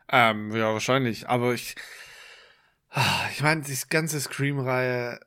[0.08, 1.28] Ähm, ja, wahrscheinlich.
[1.28, 1.76] Aber ich,
[2.91, 5.20] ah, ich meine, die ganze Scream-Reihe,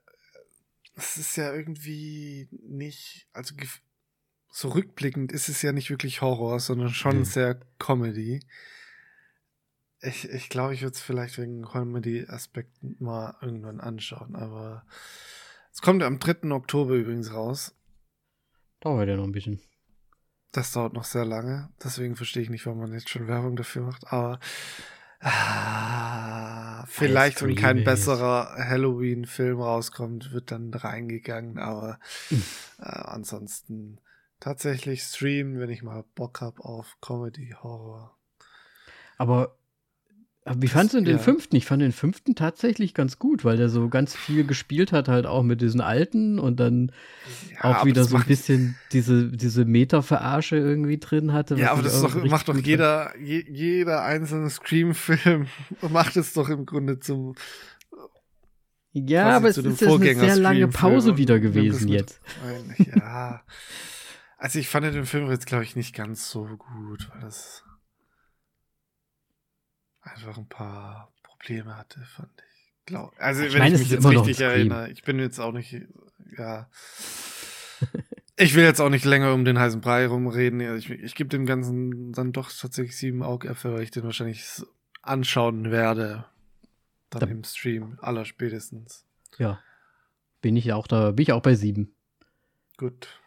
[0.95, 3.57] es ist ja irgendwie nicht, also
[4.51, 7.25] so rückblickend ist es ja nicht wirklich Horror, sondern schon mhm.
[7.25, 8.39] sehr Comedy.
[10.03, 14.87] Ich, ich glaube, ich würde es vielleicht wegen Comedy-Aspekten mal irgendwann anschauen, aber
[15.73, 16.53] es kommt am 3.
[16.53, 17.75] Oktober übrigens raus.
[18.79, 19.61] Dauert ja noch ein bisschen.
[20.53, 23.83] Das dauert noch sehr lange, deswegen verstehe ich nicht, warum man jetzt schon Werbung dafür
[23.83, 24.41] macht, aber
[25.21, 34.01] ah, vielleicht, wenn kein besserer Halloween-Film rauskommt, wird dann reingegangen, aber äh, ansonsten
[34.41, 38.17] tatsächlich streamen, wenn ich mal Bock habe auf Comedy, Horror.
[39.19, 39.55] Aber
[40.47, 41.23] wie fandest du den ja.
[41.23, 41.55] fünften?
[41.57, 45.27] Ich fand den fünften tatsächlich ganz gut, weil der so ganz viel gespielt hat, halt
[45.27, 46.93] auch mit diesen alten und dann
[47.53, 51.57] ja, auch wieder so ein bisschen diese, diese Meta-Verarsche irgendwie drin hatte.
[51.57, 55.47] Ja, aber das doch, macht doch jeder, je, jeder einzelne Scream-Film
[55.91, 57.35] macht es doch im Grunde zum.
[58.93, 62.21] Ja, aber es ist eine sehr lange Pause wieder gewesen jetzt.
[62.79, 63.43] Ja.
[64.39, 67.63] Also ich fand den Film jetzt, glaube ich, nicht ganz so gut, weil das
[70.15, 72.87] einfach ein paar Probleme hatte, fand ich.
[72.87, 75.77] Glaub, also ich wenn meine, ich mich jetzt richtig erinnere, ich bin jetzt auch nicht,
[76.37, 76.69] ja.
[78.37, 80.61] ich will jetzt auch nicht länger um den heißen Brei rumreden.
[80.77, 84.45] Ich, ich gebe dem Ganzen dann doch tatsächlich sieben Augäpfel, weil ich den wahrscheinlich
[85.03, 86.25] anschauen werde.
[87.11, 89.05] Dann da, im Stream, aller spätestens.
[89.39, 89.61] Ja.
[90.41, 91.95] Bin ich auch da, bin ich auch bei sieben.
[92.77, 93.21] Gut.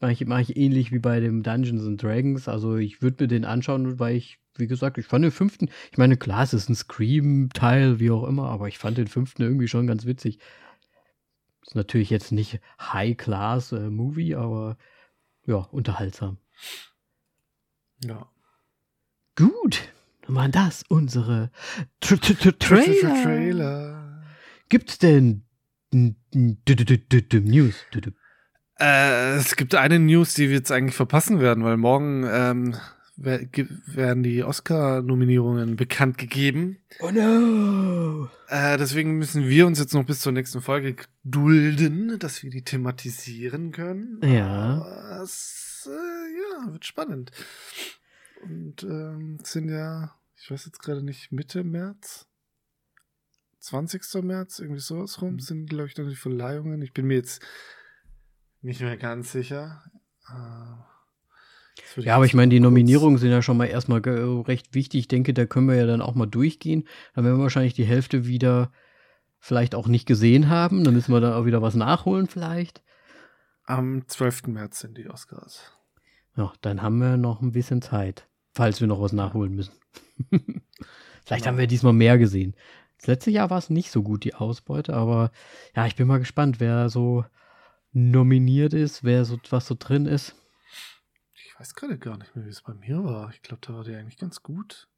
[0.00, 2.48] Mache ich, mach ich ähnlich wie bei dem Dungeons and Dragons.
[2.48, 5.98] Also ich würde mir den anschauen, weil ich wie gesagt, ich fand den fünften, ich
[5.98, 9.68] meine, klar, es ist ein Scream-Teil, wie auch immer, aber ich fand den fünften irgendwie
[9.68, 10.38] schon ganz witzig.
[11.62, 14.78] Ist natürlich jetzt nicht High-Class-Movie, äh, aber
[15.46, 16.38] ja, unterhaltsam.
[18.04, 18.30] Ja.
[19.36, 19.92] Gut,
[20.22, 21.50] dann waren das unsere
[22.00, 23.22] Tr -tr -tr Trailer.
[23.22, 24.22] Trailer.
[24.68, 25.44] Gibt's denn
[25.92, 27.74] News?
[28.78, 32.76] Äh, es gibt eine News, die wir jetzt eigentlich verpassen werden, weil morgen ähm,
[33.16, 36.78] werden die Oscar-Nominierungen bekannt gegeben.
[37.00, 38.28] Oh no!
[38.48, 42.62] Äh, deswegen müssen wir uns jetzt noch bis zur nächsten Folge dulden, dass wir die
[42.62, 44.20] thematisieren können.
[44.22, 45.22] Ja.
[45.22, 47.32] es, äh, ja, wird spannend.
[48.42, 52.26] Und ähm, sind ja, ich weiß jetzt gerade nicht, Mitte März?
[53.60, 54.22] 20.
[54.22, 55.40] März, irgendwie sowas rum, mhm.
[55.40, 56.82] sind, glaube ich, dann die Verleihungen.
[56.82, 57.42] Ich bin mir jetzt
[58.60, 59.82] nicht mehr ganz sicher.
[60.28, 60.95] Äh,
[61.96, 65.00] ja, aber ich meine, die Nominierungen sind ja schon mal erstmal recht wichtig.
[65.00, 66.86] Ich denke, da können wir ja dann auch mal durchgehen.
[67.14, 68.72] Dann werden wir wahrscheinlich die Hälfte wieder
[69.38, 70.84] vielleicht auch nicht gesehen haben.
[70.84, 72.82] Dann müssen wir dann auch wieder was nachholen vielleicht.
[73.64, 74.48] Am 12.
[74.48, 75.72] März sind die Oscars.
[76.36, 79.74] Ja, dann haben wir noch ein bisschen Zeit, falls wir noch was nachholen müssen.
[80.30, 80.62] vielleicht
[81.28, 81.46] genau.
[81.46, 82.54] haben wir diesmal mehr gesehen.
[82.98, 85.30] Das letzte Jahr war es nicht so gut, die Ausbeute, aber
[85.74, 87.24] ja, ich bin mal gespannt, wer so
[87.92, 90.34] nominiert ist, wer so was so drin ist.
[91.56, 93.30] Ich weiß gerade gar nicht mehr, wie es bei mir war.
[93.30, 94.88] Ich glaube, da war der eigentlich ganz gut.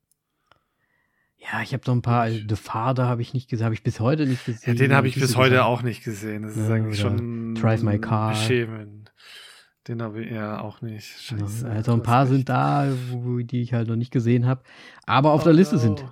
[1.36, 2.22] Ja, ich habe so ein paar.
[2.22, 4.74] Also The Father habe ich nicht gesehen, habe ich bis heute nicht gesehen.
[4.74, 5.64] Ja, den habe ich bis heute gesehen.
[5.64, 6.42] auch nicht gesehen.
[6.42, 8.30] Das ist ja, eigentlich schon Drive My Car.
[8.30, 9.12] Beschämend.
[9.86, 11.06] Den habe ich ja auch nicht.
[11.06, 11.70] Scheiße.
[11.70, 14.64] Also ein paar sind da, wo, die ich halt noch nicht gesehen habe,
[15.06, 15.78] aber auf oh, der Liste oh.
[15.78, 16.04] sind.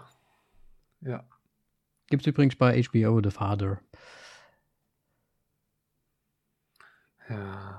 [1.01, 1.25] Ja.
[2.09, 3.81] Gibt es übrigens bei HBO The Father.
[7.29, 7.76] Ja.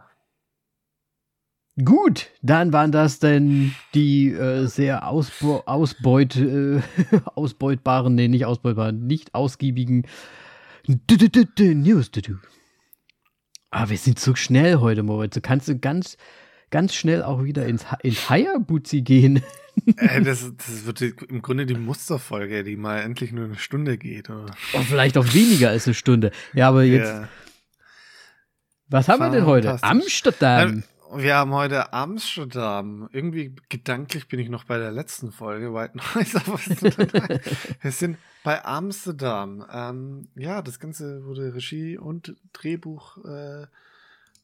[1.84, 6.82] Gut, dann waren das denn die äh, sehr ausbe ausbeut, äh,
[7.36, 10.04] ausbeutbaren, nee, nicht ausbeutbaren, nicht ausgiebigen
[10.88, 12.10] News.
[13.70, 15.36] Ah, wir sind zu schnell heute, Moritz.
[15.36, 16.18] Du kannst du ganz,
[16.72, 19.44] ganz schnell auch wieder ins, ins Hayabuzi gehen.
[19.98, 24.32] äh, das, das wird im Grunde die Musterfolge, die mal endlich nur eine Stunde geht.
[24.32, 24.56] Oder?
[24.74, 26.32] Oh, vielleicht auch weniger als eine Stunde.
[26.54, 27.10] Ja, aber jetzt.
[27.10, 27.28] Ja.
[28.90, 29.84] Was haben wir denn heute?
[29.84, 30.84] Amsterdam.
[31.16, 33.08] Wir haben heute Amsterdam.
[33.14, 36.42] Irgendwie gedanklich bin ich noch bei der letzten Folge, White Noise,
[37.82, 39.66] wir sind bei Amsterdam.
[39.72, 43.68] Ähm, ja, das Ganze wurde Regie und Drehbuch, äh,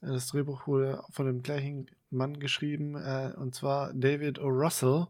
[0.02, 4.47] das Drehbuch wurde von dem gleichen Mann geschrieben, äh, und zwar David O.
[4.47, 5.08] Russell.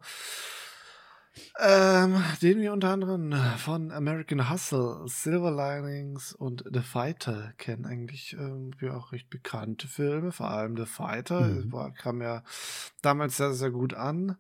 [1.60, 7.86] Ähm, den wir unter anderem von American Hustle, Silver Linings und The Fighter kennen.
[7.86, 11.42] Eigentlich ähm, ja auch recht bekannte Filme, vor allem The Fighter.
[11.42, 11.72] Mhm.
[11.72, 12.44] War, kam ja
[13.02, 14.38] damals sehr, sehr gut an.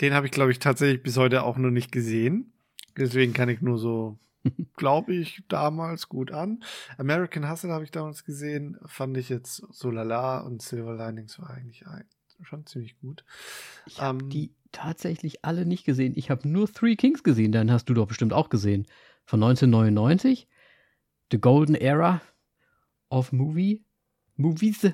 [0.00, 2.52] Den habe ich, glaube ich, tatsächlich bis heute auch noch nicht gesehen.
[2.96, 4.18] Deswegen kann ich nur so,
[4.76, 6.62] glaube ich, damals gut an.
[6.96, 11.50] American Hustle habe ich damals gesehen, fand ich jetzt so lala und Silver Linings war
[11.50, 11.84] eigentlich
[12.42, 13.24] schon ziemlich gut.
[13.86, 16.12] Ich habe ähm, die tatsächlich alle nicht gesehen.
[16.16, 18.86] Ich habe nur Three Kings gesehen, dann hast du doch bestimmt auch gesehen.
[19.24, 20.48] Von 1999.
[21.30, 22.20] The Golden Era
[23.08, 23.84] of Movie.
[24.36, 24.92] Movies.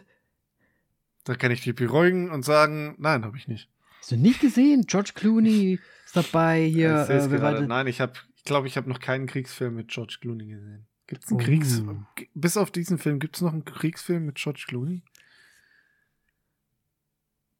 [1.24, 3.68] Da kann ich dich beruhigen und sagen, nein, habe ich nicht.
[4.00, 4.84] Hast du nicht gesehen?
[4.86, 7.02] George Clooney ist dabei hier.
[7.08, 7.66] Ich äh?
[7.66, 10.86] Nein, ich habe, ich glaube, ich habe noch keinen Kriegsfilm mit George Clooney gesehen.
[11.06, 11.44] Gibt's einen Oh.
[11.44, 11.82] Kriegs...
[12.34, 15.02] Bis auf diesen Film, gibt's noch einen Kriegsfilm mit George Clooney?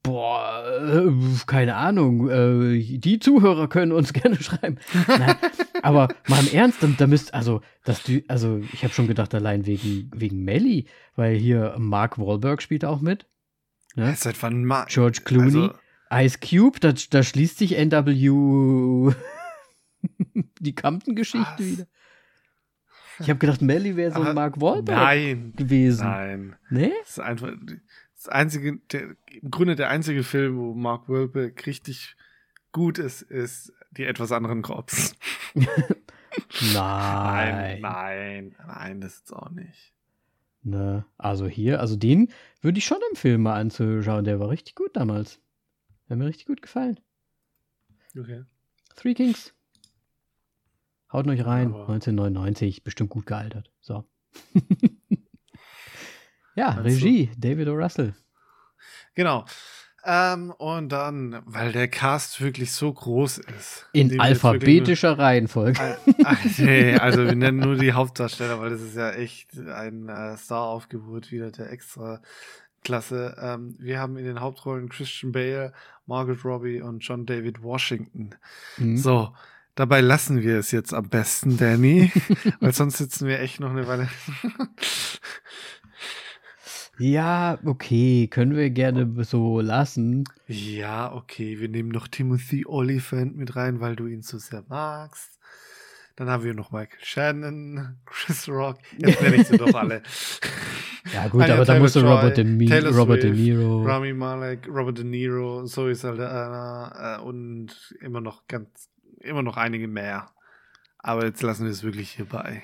[0.07, 1.11] Boah, äh,
[1.47, 2.31] keine Ahnung.
[2.31, 4.79] Äh, die Zuhörer können uns gerne schreiben.
[5.09, 5.35] Nein,
[5.83, 9.35] aber mal im Ernst, da, da müsst, also, dass du, also, ich habe schon gedacht,
[9.35, 13.27] allein wegen, wegen Melly, weil hier Mark Wahlberg spielt auch mit.
[13.97, 14.15] Ne?
[14.17, 15.71] Seit wann ma George Clooney,
[16.11, 18.13] Also, Ice Cube, da, da schließt sich NW
[20.61, 21.87] die Compton-Geschichte wieder.
[23.19, 26.07] Ich habe gedacht, Melly wäre so ein Mark Wahlberg nein, gewesen.
[26.07, 26.57] nein.
[26.69, 26.93] Ne?
[27.01, 27.53] Das ist einfach
[28.17, 32.17] das einzige, der, im Grunde der einzige Film, wo Mark Wahlberg richtig
[32.73, 35.15] gut ist, ist die etwas anderen Cops.
[36.75, 37.81] Nein.
[37.81, 39.95] Nein, nein, nein, das ist auch nicht.
[40.63, 44.25] Ne, also hier, also den würde ich schon empfehlen, mal anzuschauen.
[44.25, 45.41] Der war richtig gut damals.
[46.09, 46.99] Der hat mir richtig gut gefallen.
[48.19, 48.45] Okay.
[48.97, 49.55] Three Kings.
[51.13, 51.69] Haut euch rein.
[51.69, 52.83] Aber- 1999.
[52.85, 53.71] Bestimmt gut gealtert.
[53.81, 54.05] So.
[56.57, 57.05] ja, Meinst du?
[57.07, 57.31] Regie.
[57.39, 57.75] David O.
[57.75, 58.15] Russell.
[59.15, 59.45] Genau.
[60.09, 63.87] Ähm, und dann, weil der Cast wirklich so groß ist.
[63.93, 65.81] In alphabetischer Reihenfolge.
[66.07, 70.09] nur- Ah, nee, also wir nennen nur die Hauptdarsteller, weil das ist ja echt ein
[70.09, 72.21] äh, Star-Aufgebot wieder der extra
[72.85, 73.37] Klasse.
[73.41, 75.73] Ähm, wir haben in den Hauptrollen Christian Bale,
[76.07, 78.31] Margaret Robbie und John David Washington.
[78.77, 78.97] Mhm.
[78.99, 79.35] So,
[79.75, 82.13] dabei lassen wir es jetzt am besten, Danny,
[82.61, 84.09] weil sonst sitzen wir echt noch eine Weile.
[86.99, 88.27] Ja, okay.
[88.29, 90.25] Können wir gerne so lassen.
[90.49, 95.39] ja, okay, wir nehmen noch Timothy Oliphant mit rein, weil du ihn so sehr magst.
[96.17, 98.79] Dann haben wir noch Michael Shannon, Chris Rock.
[98.97, 100.03] Jetzt nenne ich sie doch alle.
[101.13, 103.41] Ja, gut, Ah ja, aber da musste Joy, Robert De, Mi Taylor Robert De Swift,
[103.41, 103.85] Niro.
[103.85, 109.87] Rami Malek, Robert De Niro, Zoe Saldana äh, und immer noch ganz, immer noch einige
[109.87, 110.31] mehr.
[110.99, 112.61] Aber jetzt lassen wir es wirklich hierbei.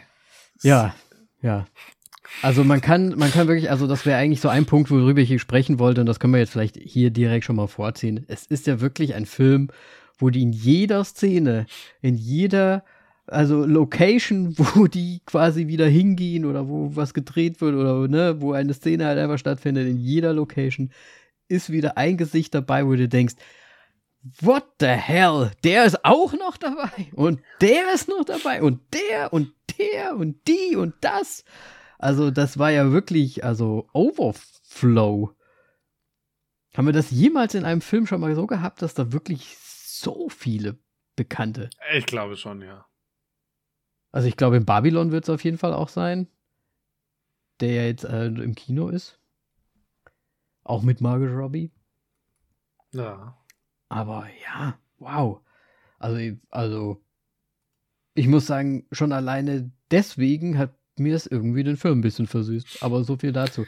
[0.62, 0.92] Ja,
[1.40, 1.66] ja.
[2.40, 5.28] Also man kann, man kann wirklich, also das wäre eigentlich so ein Punkt, worüber ich
[5.28, 8.24] hier sprechen wollte, und das können wir jetzt vielleicht hier direkt schon mal vorziehen.
[8.28, 9.68] Es ist ja wirklich ein Film,
[10.18, 11.66] wo die in jeder Szene,
[12.00, 12.84] in jeder,
[13.26, 18.52] also Location, wo die quasi wieder hingehen oder wo was gedreht wird oder ne, wo
[18.52, 20.90] eine Szene halt einfach stattfindet, in jeder Location
[21.48, 23.34] ist wieder ein Gesicht dabei, wo du denkst,
[24.40, 25.50] What the hell?
[25.64, 30.46] Der ist auch noch dabei und der ist noch dabei und der und der und
[30.46, 31.44] die und das.
[32.02, 35.36] Also das war ja wirklich, also Overflow.
[36.74, 40.28] Haben wir das jemals in einem Film schon mal so gehabt, dass da wirklich so
[40.28, 40.80] viele
[41.14, 41.70] Bekannte?
[41.94, 42.86] Ich glaube schon, ja.
[44.10, 46.26] Also ich glaube, in Babylon wird es auf jeden Fall auch sein,
[47.60, 49.20] der ja jetzt äh, im Kino ist.
[50.64, 51.70] Auch mit Margot Robbie.
[52.90, 53.38] Ja.
[53.88, 55.40] Aber ja, wow.
[56.00, 57.00] Also, also,
[58.14, 62.82] ich muss sagen, schon alleine deswegen hat mir es irgendwie den Film ein bisschen versüßt.
[62.82, 63.66] Aber so viel dazu.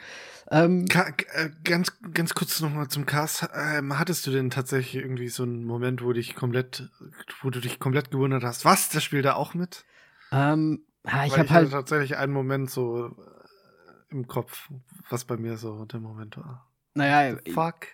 [0.50, 3.48] Ähm, äh, ganz, ganz kurz nochmal zum Cast.
[3.54, 6.90] Ähm, hattest du denn tatsächlich irgendwie so einen Moment, wo dich komplett,
[7.42, 9.84] wo du dich komplett gewundert hast, was, der spielt da auch mit?
[10.32, 13.10] ähm, ja, ich habe halt, hatte tatsächlich einen Moment so äh,
[14.10, 14.70] im Kopf,
[15.10, 16.70] was bei mir so der Moment war.
[16.94, 17.88] naja, Fuck.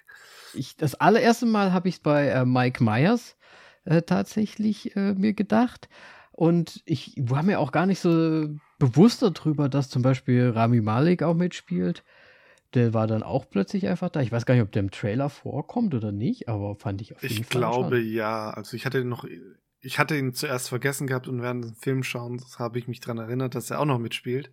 [0.54, 3.36] ich, das allererste Mal habe ich es bei äh, Mike Myers
[3.84, 5.88] äh, tatsächlich äh, mir gedacht.
[6.32, 8.48] Und ich war mir auch gar nicht so
[8.80, 12.02] bewusst darüber, dass zum Beispiel Rami Malek auch mitspielt.
[12.74, 14.20] Der war dann auch plötzlich einfach da.
[14.20, 17.22] Ich weiß gar nicht, ob der im Trailer vorkommt oder nicht, aber fand ich auf
[17.22, 17.60] jeden Ich Fall.
[17.60, 18.08] glaube schon.
[18.12, 18.50] ja.
[18.50, 19.24] Also ich hatte noch,
[19.80, 23.54] ich hatte ihn zuerst vergessen gehabt und während des Filmschauens habe ich mich dran erinnert,
[23.54, 24.50] dass er auch noch mitspielt.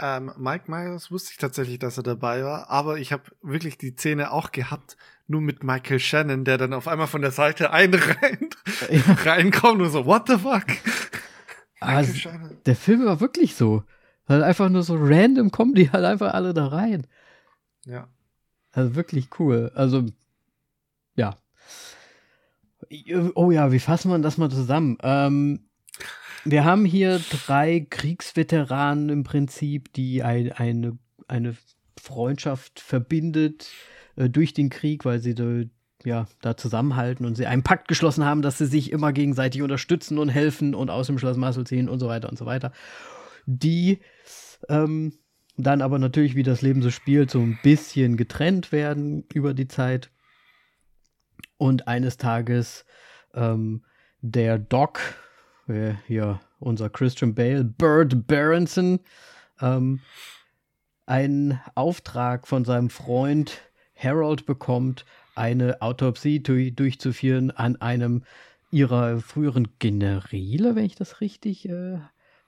[0.00, 3.90] Ähm, Mike Myers wusste ich tatsächlich, dass er dabei war, aber ich habe wirklich die
[3.96, 8.56] Szene auch gehabt, nur mit Michael Shannon, der dann auf einmal von der Seite einrennt,
[8.90, 9.00] Ja.
[9.24, 10.64] reinkommt und so, what the fuck?
[12.14, 12.56] Shannon.
[12.66, 13.82] Der Film war wirklich so.
[14.28, 17.06] Halt einfach nur so random kommen die halt einfach alle da rein.
[17.86, 18.08] Ja.
[18.72, 19.72] Also wirklich cool.
[19.74, 20.06] Also,
[21.16, 21.38] ja.
[23.34, 24.98] Oh ja, wie fassen wir das mal zusammen?
[25.02, 25.68] Ähm,
[26.44, 31.56] wir haben hier drei Kriegsveteranen im Prinzip, die ein, eine, eine
[32.00, 33.70] Freundschaft verbindet
[34.16, 35.62] äh, durch den Krieg, weil sie da,
[36.04, 40.18] ja, da zusammenhalten und sie einen Pakt geschlossen haben, dass sie sich immer gegenseitig unterstützen
[40.18, 42.72] und helfen und aus dem Schloss Marcel ziehen und so weiter und so weiter.
[43.46, 44.00] Die
[44.68, 45.12] ähm,
[45.56, 49.66] dann aber natürlich, wie das Leben so spielt, so ein bisschen getrennt werden über die
[49.66, 50.10] Zeit.
[51.56, 52.84] Und eines Tages
[53.34, 53.82] ähm,
[54.20, 55.00] der Doc,
[55.66, 59.00] äh, hier unser Christian Bale, Burt Berenson,
[59.60, 60.00] ähm,
[61.06, 63.60] einen Auftrag von seinem Freund
[63.96, 65.04] Harold bekommt,
[65.38, 68.24] eine Autopsie du durchzuführen an einem
[68.70, 71.98] ihrer früheren Generäle, wenn ich das richtig äh,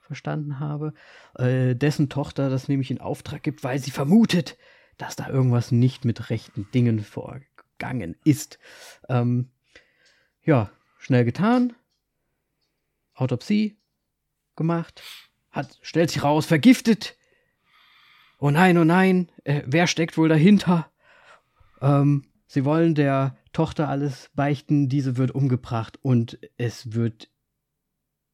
[0.01, 0.93] verstanden habe,
[1.35, 4.57] äh, dessen Tochter das nämlich in Auftrag gibt, weil sie vermutet,
[4.97, 8.59] dass da irgendwas nicht mit rechten Dingen vorgegangen ist.
[9.09, 9.49] Ähm,
[10.43, 10.69] ja,
[10.99, 11.73] schnell getan.
[13.15, 13.77] Autopsie
[14.55, 15.01] gemacht.
[15.49, 17.15] Hat, stellt sich raus, vergiftet.
[18.37, 20.91] Oh nein, oh nein, äh, wer steckt wohl dahinter?
[21.81, 27.29] Ähm, sie wollen der Tochter alles beichten, diese wird umgebracht und es wird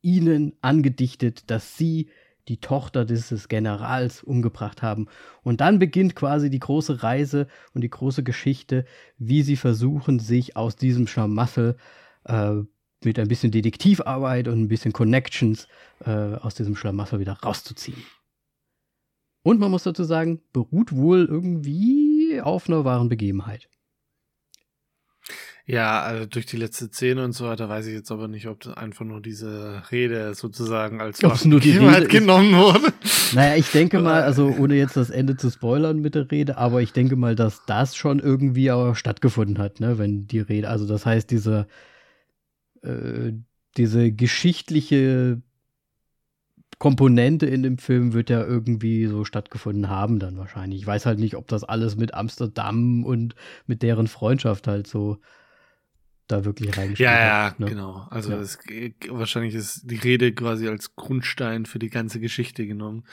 [0.01, 2.09] ihnen angedichtet, dass sie
[2.47, 5.07] die Tochter dieses Generals umgebracht haben.
[5.43, 8.85] Und dann beginnt quasi die große Reise und die große Geschichte,
[9.17, 11.77] wie sie versuchen, sich aus diesem Schlamassel
[12.23, 12.55] äh,
[13.03, 15.67] mit ein bisschen Detektivarbeit und ein bisschen Connections
[16.03, 18.01] äh, aus diesem Schlamassel wieder rauszuziehen.
[19.43, 23.69] Und man muss dazu sagen, beruht wohl irgendwie auf einer wahren Begebenheit.
[25.69, 28.65] Ja, also durch die letzte Szene und so weiter weiß ich jetzt aber nicht, ob
[28.77, 32.93] einfach nur diese Rede sozusagen als Ob's nur die Rede genommen wurde.
[33.33, 36.81] Naja, ich denke mal, also ohne jetzt das Ende zu spoilern mit der Rede, aber
[36.81, 40.87] ich denke mal, dass das schon irgendwie auch stattgefunden hat, ne, wenn die Rede, also
[40.87, 41.67] das heißt, diese,
[42.81, 43.33] äh,
[43.75, 45.41] diese geschichtliche
[46.79, 50.79] Komponente in dem Film wird ja irgendwie so stattgefunden haben dann wahrscheinlich.
[50.79, 55.17] Ich weiß halt nicht, ob das alles mit Amsterdam und mit deren Freundschaft halt so
[56.27, 57.59] da wirklich reingespielt ja, ja, hat.
[57.59, 57.67] Ne?
[57.67, 58.07] genau.
[58.09, 58.39] Also ja.
[58.39, 58.59] Es,
[59.09, 63.05] wahrscheinlich ist die Rede quasi als Grundstein für die ganze Geschichte genommen.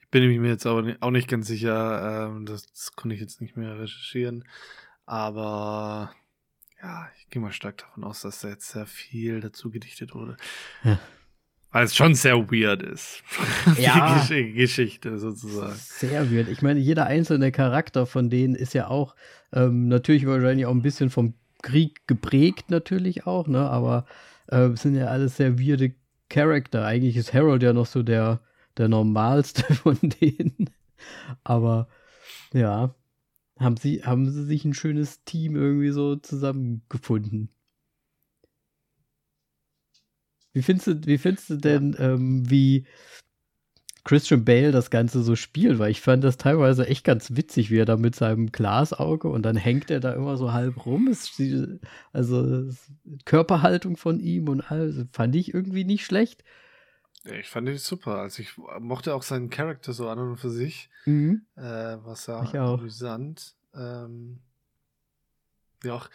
[0.00, 3.40] Ich bin mir jetzt aber auch nicht ganz sicher, ähm, das, das konnte ich jetzt
[3.40, 4.44] nicht mehr recherchieren.
[5.06, 6.12] Aber
[6.82, 10.36] ja, ich gehe mal stark davon aus, dass da jetzt sehr viel dazu gedichtet wurde.
[10.82, 10.98] Ja.
[11.70, 13.22] Weil es schon sehr weird ist.
[13.78, 14.26] Ja.
[14.28, 15.74] Die Geschichte sozusagen.
[15.76, 16.48] Sehr weird.
[16.48, 19.14] Ich meine, jeder einzelne Charakter von denen ist ja auch
[19.52, 23.70] ähm, natürlich wahrscheinlich auch ein bisschen vom Krieg geprägt natürlich auch, ne?
[23.70, 24.06] Aber
[24.48, 25.94] äh, sind ja alles sehr weirde
[26.28, 26.84] Charakter.
[26.84, 28.40] Eigentlich ist Harold ja noch so der,
[28.76, 30.70] der normalste von denen.
[31.44, 31.88] Aber
[32.52, 32.94] ja,
[33.58, 37.50] haben sie, haben sie sich ein schönes Team irgendwie so zusammengefunden.
[40.52, 42.14] Wie findest du, wie findest du denn, ja.
[42.14, 42.86] ähm, wie
[44.04, 45.78] Christian Bale das Ganze so spielt?
[45.78, 49.42] Weil ich fand das teilweise echt ganz witzig, wie er da mit seinem Glasauge und
[49.42, 51.08] dann hängt er da immer so halb rum.
[51.08, 51.40] Ist,
[52.12, 52.68] also
[53.24, 56.44] Körperhaltung von ihm und alles fand ich irgendwie nicht schlecht.
[57.24, 58.18] Ich fand ihn super.
[58.18, 60.90] Also ich mochte auch seinen Charakter so an und für sich.
[61.06, 61.46] Mhm.
[61.56, 63.54] Äh, was ja amüsant.
[63.74, 64.40] Ähm,
[65.84, 66.08] ja, auch,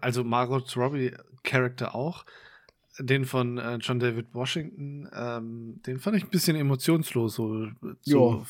[0.00, 2.24] also Margot Robbie Charakter auch
[2.98, 7.68] den von äh, John David Washington, ähm, den fand ich ein bisschen emotionslos, so
[8.02, 8.46] zu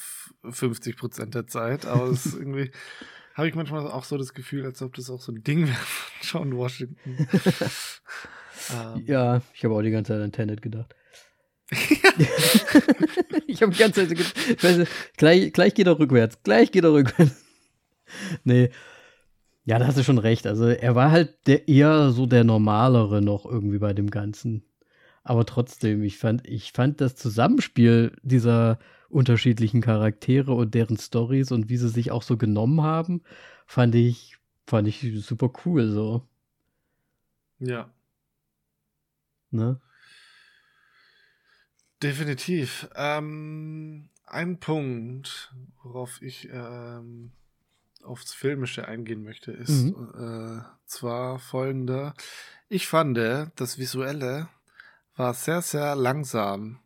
[0.49, 1.87] 50 Prozent der Zeit.
[1.87, 2.71] Aber es irgendwie
[3.35, 5.77] habe ich manchmal auch so das Gefühl, als ob das auch so ein Ding wäre
[5.77, 7.29] von John Washington.
[8.73, 9.05] ähm.
[9.07, 10.95] Ja, ich habe auch die ganze Zeit an Tenet gedacht.
[13.47, 17.43] ich habe die ganze Zeit gedacht, gleich, gleich geht er rückwärts, gleich geht er rückwärts.
[18.45, 18.71] nee,
[19.65, 20.47] ja, da hast du schon recht.
[20.47, 24.65] Also er war halt der eher so der normalere noch irgendwie bei dem Ganzen.
[25.25, 31.69] Aber trotzdem, ich fand, ich fand das Zusammenspiel dieser unterschiedlichen Charaktere und deren Stories und
[31.69, 33.23] wie sie sich auch so genommen haben,
[33.67, 34.37] fand ich,
[34.67, 36.27] fand ich super cool so.
[37.61, 37.91] Ja.
[39.51, 39.81] Ne?
[42.03, 42.89] Definitiv.
[42.97, 45.55] Ähm, ein Punkt,
[45.85, 47.31] worauf ich ähm,
[48.03, 50.13] aufs Filmische eingehen möchte, ist mhm.
[50.17, 52.15] äh, zwar folgender.
[52.69, 54.49] Ich fand, das Visuelle
[55.17, 56.81] war sehr, sehr langsam.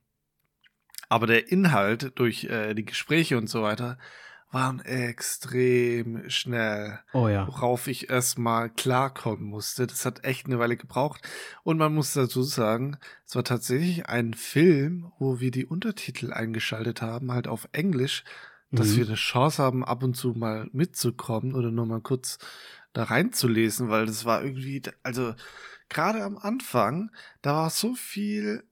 [1.09, 3.99] Aber der Inhalt durch äh, die Gespräche und so weiter
[4.51, 7.01] waren extrem schnell.
[7.13, 7.47] Oh ja.
[7.47, 9.87] Worauf ich erstmal klarkommen musste.
[9.87, 11.21] Das hat echt eine Weile gebraucht.
[11.63, 12.97] Und man muss dazu sagen,
[13.27, 18.25] es war tatsächlich ein Film, wo wir die Untertitel eingeschaltet haben, halt auf Englisch,
[18.71, 18.97] dass mhm.
[18.97, 22.39] wir eine Chance haben, ab und zu mal mitzukommen oder nur mal kurz
[22.93, 25.35] da reinzulesen, weil das war irgendwie, also
[25.89, 27.11] gerade am Anfang,
[27.43, 28.65] da war so viel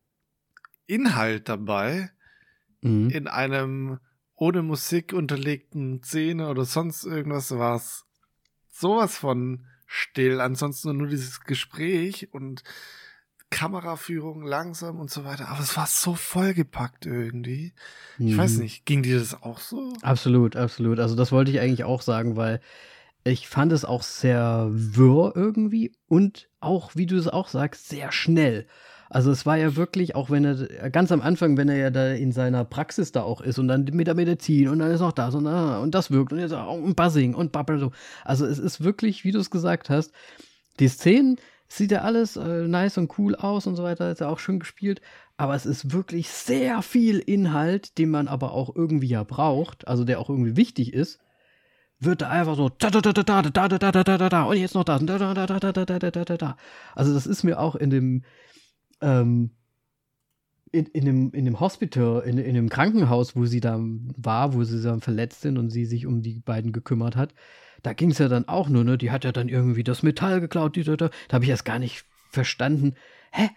[0.86, 2.10] Inhalt dabei
[2.80, 3.10] mhm.
[3.10, 4.00] in einem
[4.36, 8.04] ohne Musik unterlegten Szene oder sonst irgendwas war es
[8.70, 10.40] sowas von still.
[10.40, 12.64] Ansonsten nur dieses Gespräch und
[13.54, 15.48] Kameraführung langsam und so weiter.
[15.48, 17.72] Aber es war so vollgepackt irgendwie.
[18.18, 18.38] Ich mhm.
[18.38, 19.92] weiß nicht, ging dir das auch so?
[20.02, 20.98] Absolut, absolut.
[20.98, 22.60] Also das wollte ich eigentlich auch sagen, weil
[23.24, 28.12] ich fand es auch sehr wirr irgendwie und auch, wie du es auch sagst, sehr
[28.12, 28.66] schnell.
[29.08, 32.12] Also es war ja wirklich, auch wenn er ganz am Anfang, wenn er ja da
[32.12, 35.12] in seiner Praxis da auch ist und dann mit der Medizin und dann ist noch
[35.12, 37.92] das und, und das wirkt und jetzt auch ein Buzzing und so.
[38.24, 40.12] Also es ist wirklich, wie du es gesagt hast,
[40.80, 41.36] die Szenen
[41.76, 44.58] sieht ja alles äh, nice und cool aus und so weiter, ist ja auch schön
[44.58, 45.00] gespielt,
[45.36, 50.04] aber es ist wirklich sehr viel Inhalt, den man aber auch irgendwie ja braucht, also
[50.04, 51.20] der auch irgendwie wichtig ist
[52.00, 54.42] wird da einfach so da da da da da da da da da da da
[54.44, 56.56] und jetzt noch das da da da da da da da da da da
[56.94, 58.24] also das ist mir auch in dem
[59.00, 59.50] ähm,
[60.72, 64.64] in, in, dem, in dem Hospital, in, in dem Krankenhaus, wo sie da war, wo
[64.64, 67.32] sie dann verletzt sind und sie sich um die beiden gekümmert hat,
[67.84, 68.96] da ging es ja dann auch nur, ne?
[68.96, 71.66] Die hat ja dann irgendwie das Metall geklaut, die, da, da, da habe ich erst
[71.66, 72.94] gar nicht verstanden.
[73.30, 73.50] Hä?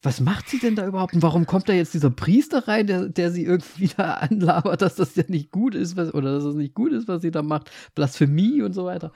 [0.00, 1.14] Was macht sie denn da überhaupt?
[1.14, 4.94] Und warum kommt da jetzt dieser Priester rein, der, der sie irgendwie da anlabert, dass
[4.94, 7.32] das ja nicht gut ist, was, oder dass es das nicht gut ist, was sie
[7.32, 7.70] da macht?
[7.96, 9.12] Blasphemie und so weiter.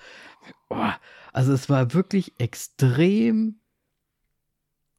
[0.71, 0.91] Oh,
[1.33, 3.61] also es war wirklich extrem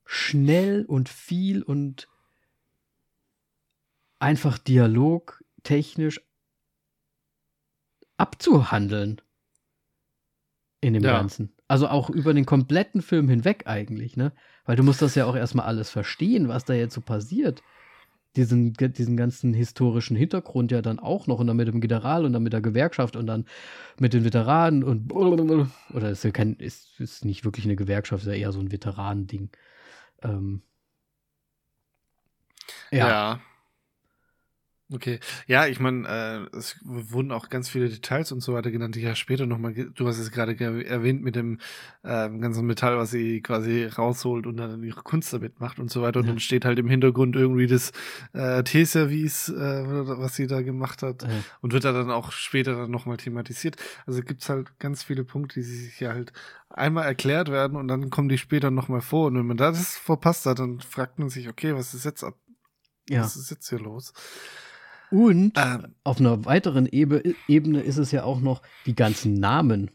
[0.06, 2.08] schnell und viel und
[4.20, 6.22] einfach Dialog technisch
[8.16, 9.22] abzuhandeln
[10.82, 11.18] in dem ja.
[11.18, 11.54] Ganzen.
[11.68, 14.32] Also auch über den kompletten Film hinweg eigentlich, ne?
[14.66, 17.62] Weil du musst das ja auch erstmal alles verstehen, was da jetzt so passiert.
[18.36, 22.34] Diesen, diesen ganzen historischen Hintergrund ja dann auch noch und dann mit dem General und
[22.34, 23.46] dann mit der Gewerkschaft und dann
[24.00, 28.30] mit den Veteranen und oder ist ja kein, ist, ist nicht wirklich eine Gewerkschaft, ist
[28.30, 29.50] ja eher so ein Veteranending.
[30.22, 30.62] Ähm,
[32.92, 33.08] ja.
[33.08, 33.42] ja.
[34.92, 36.08] Okay, ja, ich meine,
[36.52, 39.74] äh, es wurden auch ganz viele Details und so weiter genannt, die ja später nochmal,
[39.74, 41.60] du hast es gerade erwähnt mit dem
[42.02, 46.02] äh, ganzen Metall, was sie quasi rausholt und dann ihre Kunst damit macht und so
[46.02, 46.22] weiter.
[46.22, 46.32] Und ja.
[46.32, 47.92] dann steht halt im Hintergrund irgendwie das
[48.34, 49.84] äh, Teeservice, äh,
[50.18, 51.30] was sie da gemacht hat ja.
[51.62, 53.76] und wird da dann auch später dann nochmal thematisiert.
[54.08, 56.34] Also gibt's halt ganz viele Punkte, die sich ja halt
[56.68, 59.28] einmal erklärt werden und dann kommen die später nochmal vor.
[59.28, 62.34] Und wenn man das verpasst hat, dann fragt man sich, okay, was ist jetzt ab?
[63.08, 63.22] Ja.
[63.22, 64.14] Was ist jetzt hier los?
[65.12, 69.92] Und ähm, auf einer weiteren Ebene ist es ja auch noch die ganzen Namen.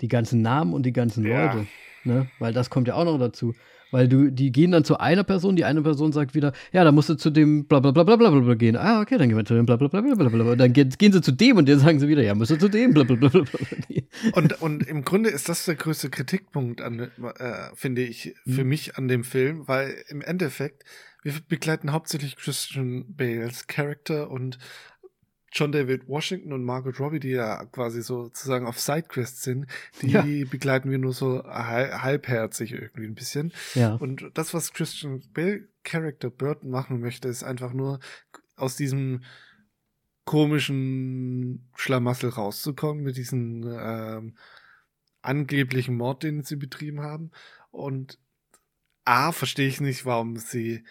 [0.00, 1.52] Die ganzen Namen und die ganzen ja.
[1.52, 1.66] Leute.
[2.04, 2.28] Ne?
[2.38, 3.54] Weil das kommt ja auch noch dazu.
[3.90, 6.92] Weil du, die gehen dann zu einer Person, die eine Person sagt wieder, ja, da
[6.92, 8.76] musst du zu dem bla bla bla bla bla bla gehen.
[8.76, 10.52] Ah, okay, dann gehen wir zu dem bla bla bla bla bla bla.
[10.52, 12.56] Und dann gehen, gehen sie zu dem und dann sagen sie wieder, ja, musst du
[12.56, 13.60] zu dem bla bla bla bla bla.
[14.34, 17.08] Und, und im Grunde ist das der größte Kritikpunkt an, äh,
[17.74, 18.68] finde ich, für hm.
[18.68, 20.84] mich an dem Film, weil im Endeffekt
[21.22, 24.58] wir begleiten hauptsächlich Christian Bales Charakter und
[25.52, 29.66] John David Washington und Margot Robbie, die ja quasi sozusagen auf Sidequests sind,
[30.00, 30.24] die ja.
[30.48, 33.52] begleiten wir nur so halbherzig irgendwie ein bisschen.
[33.74, 33.94] Ja.
[33.94, 37.98] Und das, was Christian Bale Character Burton machen möchte, ist einfach nur
[38.54, 39.22] aus diesem
[40.24, 44.36] komischen Schlamassel rauszukommen mit diesem ähm,
[45.22, 47.32] angeblichen Mord, den sie betrieben haben.
[47.72, 48.18] Und
[49.04, 50.84] A, verstehe ich nicht, warum sie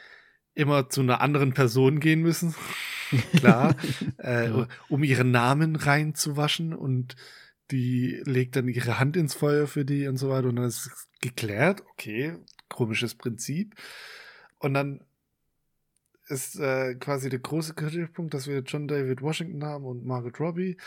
[0.60, 2.54] immer zu einer anderen Person gehen müssen.
[3.38, 3.76] Klar,
[4.20, 4.68] äh, ja.
[4.88, 7.16] um ihren Namen reinzuwaschen und
[7.72, 10.86] die legt dann ihre Hand ins Feuer für die und so weiter und dann ist
[10.86, 11.84] es geklärt.
[11.92, 12.36] Okay,
[12.68, 13.76] komisches Prinzip.
[14.60, 15.02] Und dann
[16.28, 20.78] ist äh, quasi der große Kritikpunkt, dass wir John David Washington haben und Margaret Robbie,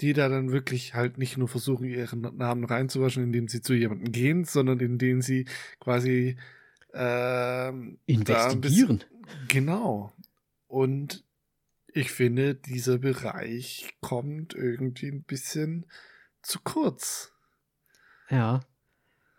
[0.00, 4.12] die da dann wirklich halt nicht nur versuchen, ihren Namen reinzuwaschen, indem sie zu jemandem
[4.12, 5.46] gehen, sondern indem sie
[5.80, 6.36] quasi
[6.92, 9.02] ähm, investigieren.
[9.48, 10.12] Genau.
[10.66, 11.24] Und
[11.88, 15.86] ich finde, dieser Bereich kommt irgendwie ein bisschen
[16.42, 17.32] zu kurz.
[18.30, 18.60] Ja.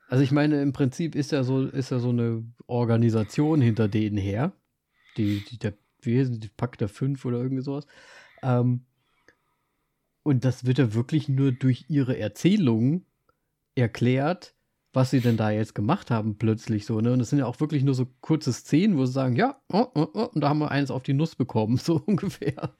[0.08, 4.18] Also ich meine, im Prinzip ist ja so, ist ja so eine Organisation hinter denen
[4.18, 4.54] her.
[5.18, 5.74] Die, die, der,
[6.06, 7.88] heißt die Pakt der Fünf oder irgendwie sowas.
[8.42, 8.86] Ähm,
[10.24, 13.06] und das wird ja wirklich nur durch ihre Erzählungen
[13.76, 14.55] erklärt,
[14.96, 17.14] was sie denn da jetzt gemacht haben, plötzlich so, ne?
[17.14, 19.88] Und es sind ja auch wirklich nur so kurze Szenen, wo sie sagen, ja, oh,
[19.94, 22.76] oh, oh, und da haben wir eins auf die Nuss bekommen, so ungefähr.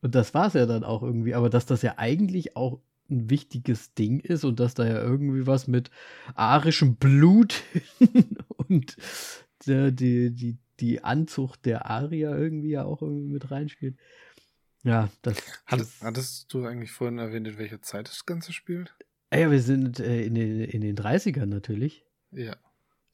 [0.00, 2.80] Und das war es ja dann auch irgendwie, aber dass das ja eigentlich auch
[3.10, 5.90] ein wichtiges Ding ist und dass da ja irgendwie was mit
[6.34, 7.62] arischem Blut
[8.48, 8.96] und
[9.66, 13.96] der, die, die, die Anzucht der Arier irgendwie ja auch irgendwie mit reinspielt.
[14.84, 15.42] Ja, das.
[15.66, 18.94] Hattest, hattest du eigentlich vorhin erwähnt, in welcher Zeit das Ganze spielt?
[19.32, 22.04] Ja, wir sind äh, in, den, in den 30ern natürlich.
[22.30, 22.56] Ja.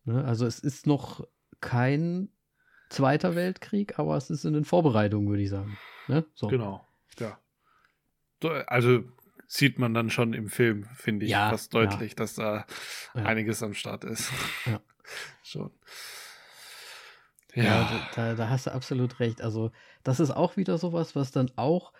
[0.04, 0.24] Ne?
[0.24, 1.26] Also es ist noch
[1.60, 2.28] kein
[2.90, 5.76] Zweiter Weltkrieg, aber es ist in den Vorbereitungen, würde ich sagen.
[6.06, 6.24] Ne?
[6.34, 6.46] So.
[6.46, 6.86] Genau,
[7.18, 7.38] ja.
[8.66, 9.02] Also
[9.46, 12.16] sieht man dann schon im Film, finde ich, ja, fast deutlich, ja.
[12.16, 12.66] dass da
[13.14, 13.24] ja.
[13.24, 14.30] einiges am Start ist.
[14.66, 14.80] Ja.
[15.42, 15.70] schon.
[17.54, 19.40] Ja, ja da, da, hast du absolut recht.
[19.40, 19.70] Also,
[20.02, 21.92] das ist auch wieder sowas, was dann auch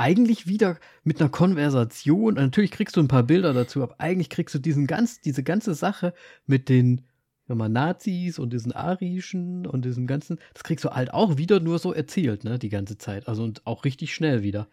[0.00, 2.34] eigentlich wieder mit einer Konversation.
[2.34, 5.74] Natürlich kriegst du ein paar Bilder dazu, aber eigentlich kriegst du diesen ganz, diese ganze
[5.74, 6.14] Sache
[6.46, 7.02] mit den
[7.46, 11.78] mal, Nazis und diesen Arischen und diesem ganzen, das kriegst du halt auch wieder nur
[11.78, 13.28] so erzählt, ne, die ganze Zeit.
[13.28, 14.68] Also und auch richtig schnell wieder.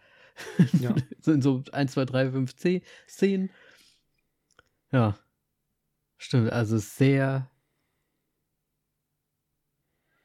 [0.80, 0.94] Ja.
[1.20, 3.50] sind so 1, 2, 3, 5, 10 Szenen.
[4.92, 5.18] Ja.
[6.16, 7.50] Stimmt, also sehr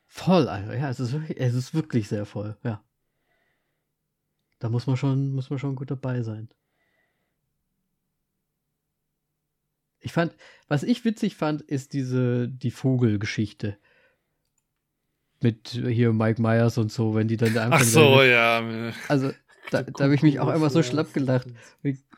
[0.08, 0.76] voll einfach.
[0.76, 2.84] Ja, es ist wirklich, es ist wirklich sehr voll, ja.
[4.64, 6.48] Da muss man schon, muss man schon gut dabei sein.
[10.00, 10.34] Ich fand,
[10.70, 13.78] was ich witzig fand, ist diese, die Vogelgeschichte.
[15.42, 17.82] Mit hier Mike Myers und so, wenn die dann einfach.
[17.82, 18.64] Ach so, ja.
[19.10, 19.34] Also,
[19.70, 21.48] da, da habe ich mich auch einfach so schlapp gelacht,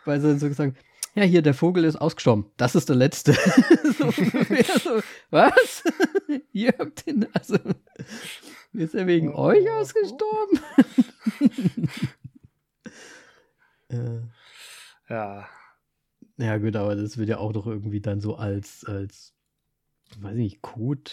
[0.05, 0.77] weil sie dann so gesagt
[1.15, 2.45] ja, hier, der Vogel ist ausgestorben.
[2.57, 3.33] Das ist der letzte.
[3.97, 5.83] so, so, was?
[6.51, 7.57] Ihr habt den, also,
[8.73, 10.59] ist er wegen oh, euch ausgestorben?
[13.89, 14.21] Äh,
[15.09, 15.47] ja.
[16.38, 19.33] Ja, gut, aber das wird ja auch doch irgendwie dann so als, als,
[20.19, 21.11] weiß ich nicht, Code,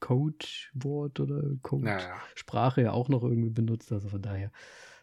[0.00, 2.92] Codewort oder Code-Sprache ja, ja.
[2.92, 3.92] auch noch irgendwie benutzt.
[3.92, 4.50] Also von daher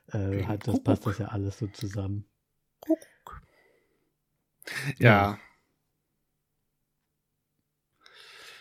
[0.07, 2.25] äh, hat, das passt das ja alles so zusammen.
[4.97, 5.39] Ja.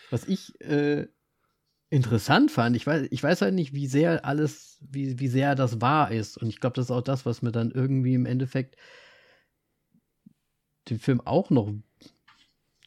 [0.09, 1.07] Was ich äh,
[1.91, 5.79] interessant fand, ich weiß, ich weiß halt nicht, wie sehr alles, wie, wie sehr das
[5.81, 6.37] wahr ist.
[6.37, 8.77] Und ich glaube, das ist auch das, was mir dann irgendwie im Endeffekt
[10.89, 11.71] den Film auch noch,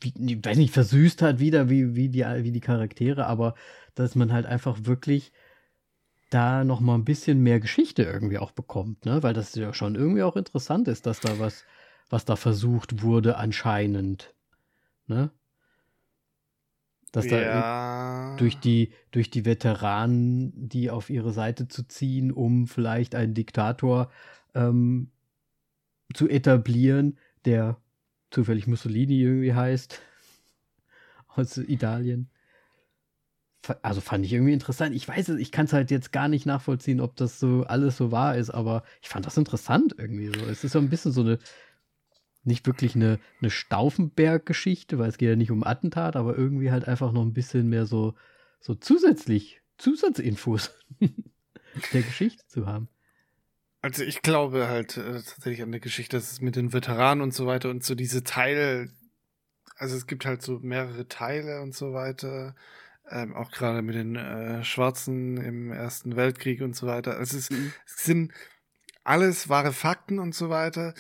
[0.01, 3.55] wie, ich weiß nicht, versüßt hat wieder, wie, wie, die, wie die Charaktere, aber
[3.95, 5.33] dass man halt einfach wirklich
[6.31, 9.23] da noch mal ein bisschen mehr Geschichte irgendwie auch bekommt, ne?
[9.23, 11.65] Weil das ja schon irgendwie auch interessant ist, dass da was
[12.11, 14.35] was da versucht wurde, anscheinend.
[15.07, 15.31] Ne?
[17.15, 17.39] Dass ja.
[17.39, 23.35] da durch die, durch die Veteranen, die auf ihre Seite zu ziehen, um vielleicht einen
[23.35, 24.11] Diktator
[24.53, 25.13] ähm,
[26.13, 27.79] zu etablieren, der
[28.33, 30.01] zufällig Mussolini irgendwie heißt,
[31.29, 32.31] aus Italien.
[33.81, 34.93] Also fand ich irgendwie interessant.
[34.97, 37.97] Ich weiß es, ich kann es halt jetzt gar nicht nachvollziehen, ob das so alles
[37.97, 40.47] so wahr ist, aber ich fand das interessant irgendwie so.
[40.47, 41.39] Es ist so ein bisschen so eine
[42.47, 46.87] nicht wirklich eine, eine Stauffenberg-Geschichte, weil es geht ja nicht um Attentat, aber irgendwie halt
[46.87, 48.15] einfach noch ein bisschen mehr so,
[48.61, 50.71] so zusätzlich, Zusatzinfos
[51.93, 52.89] der Geschichte zu haben.
[53.83, 57.35] Also ich glaube halt äh, tatsächlich an der Geschichte, dass es mit den Veteranen und
[57.35, 58.89] so weiter und so diese Teile,
[59.77, 62.55] also es gibt halt so mehrere Teile und so weiter,
[63.11, 67.19] ähm, auch gerade mit den äh, Schwarzen im Ersten Weltkrieg und so weiter.
[67.19, 67.73] Also es, mhm.
[67.85, 68.33] es sind
[69.03, 70.95] alles wahre Fakten und so weiter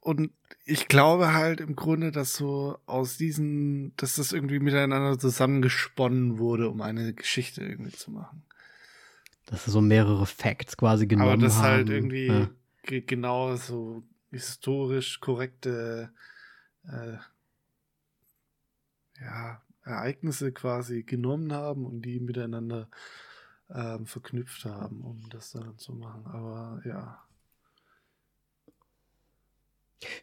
[0.00, 0.30] und
[0.64, 6.68] ich glaube halt im Grunde, dass so aus diesen, dass das irgendwie miteinander zusammengesponnen wurde,
[6.70, 8.44] um eine Geschichte irgendwie zu machen.
[9.46, 11.40] Dass so mehrere Facts quasi genommen haben.
[11.40, 11.72] Aber das halt haben.
[11.78, 13.00] halt irgendwie ja.
[13.06, 16.12] genau so historisch korrekte
[16.84, 17.16] äh,
[19.20, 22.88] ja, Ereignisse quasi genommen haben und die miteinander
[23.70, 26.26] ähm, verknüpft haben, um das dann zu machen.
[26.26, 27.22] Aber ja.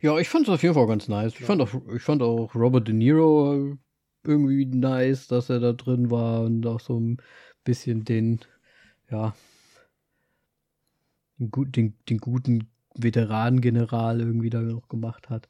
[0.01, 1.33] Ja, ich fand es auf jeden Fall ganz nice.
[1.39, 3.77] Ich, fand auch, ich fand auch Robert De Niro
[4.23, 7.17] irgendwie nice, dass er da drin war und auch so ein
[7.63, 8.39] bisschen den,
[9.09, 9.33] ja,
[11.37, 15.47] den, den, den guten Veteranengeneral irgendwie da noch gemacht hat.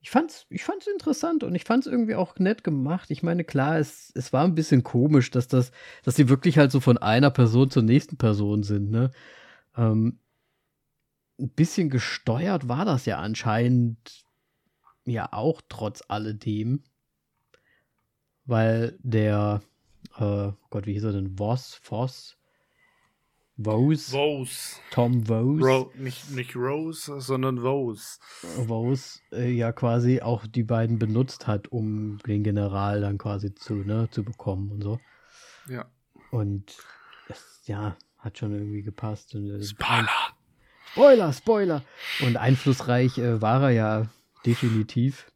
[0.00, 3.10] Ich fand's, ich fand's interessant und ich fand's irgendwie auch nett gemacht.
[3.10, 5.72] Ich meine, klar, es, es war ein bisschen komisch, dass das,
[6.04, 9.10] dass sie wirklich halt so von einer Person zur nächsten Person sind, ne?
[9.76, 10.20] Ähm,
[11.38, 14.24] ein bisschen gesteuert war das ja anscheinend
[15.04, 16.82] ja auch trotz alledem.
[18.44, 19.60] Weil der,
[20.16, 21.38] äh, Gott, wie hieß er denn?
[21.38, 22.38] Voss, Voss,
[23.60, 24.12] Vose.
[24.12, 24.76] Vose.
[24.92, 25.66] Tom Vose.
[25.66, 28.20] Ro nicht, nicht Rose, sondern Vose.
[28.56, 33.74] Vose äh, ja quasi auch die beiden benutzt hat, um den General dann quasi zu,
[33.74, 35.00] ne, zu bekommen und so.
[35.68, 35.90] Ja.
[36.30, 36.76] Und
[37.26, 39.34] das, ja, hat schon irgendwie gepasst.
[39.34, 40.37] Und, äh, Spoiler!
[40.98, 41.82] Spoiler, Spoiler.
[42.26, 44.06] Und einflussreich äh, war er ja
[44.44, 45.30] definitiv.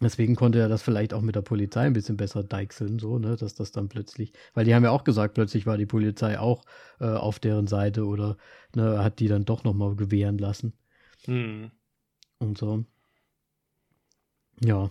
[0.00, 3.36] Deswegen konnte er das vielleicht auch mit der Polizei ein bisschen besser deichseln, so, ne,
[3.36, 6.64] dass das dann plötzlich, weil die haben ja auch gesagt, plötzlich war die Polizei auch
[6.98, 8.36] äh, auf deren Seite oder
[8.74, 10.72] ne, hat die dann doch nochmal gewähren lassen.
[11.26, 11.70] Hm.
[12.40, 12.84] Und so.
[14.64, 14.90] Ja.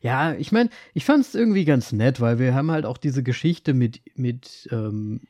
[0.00, 3.22] Ja, ich meine, ich fand es irgendwie ganz nett, weil wir haben halt auch diese
[3.22, 5.20] Geschichte mit, mit ähm,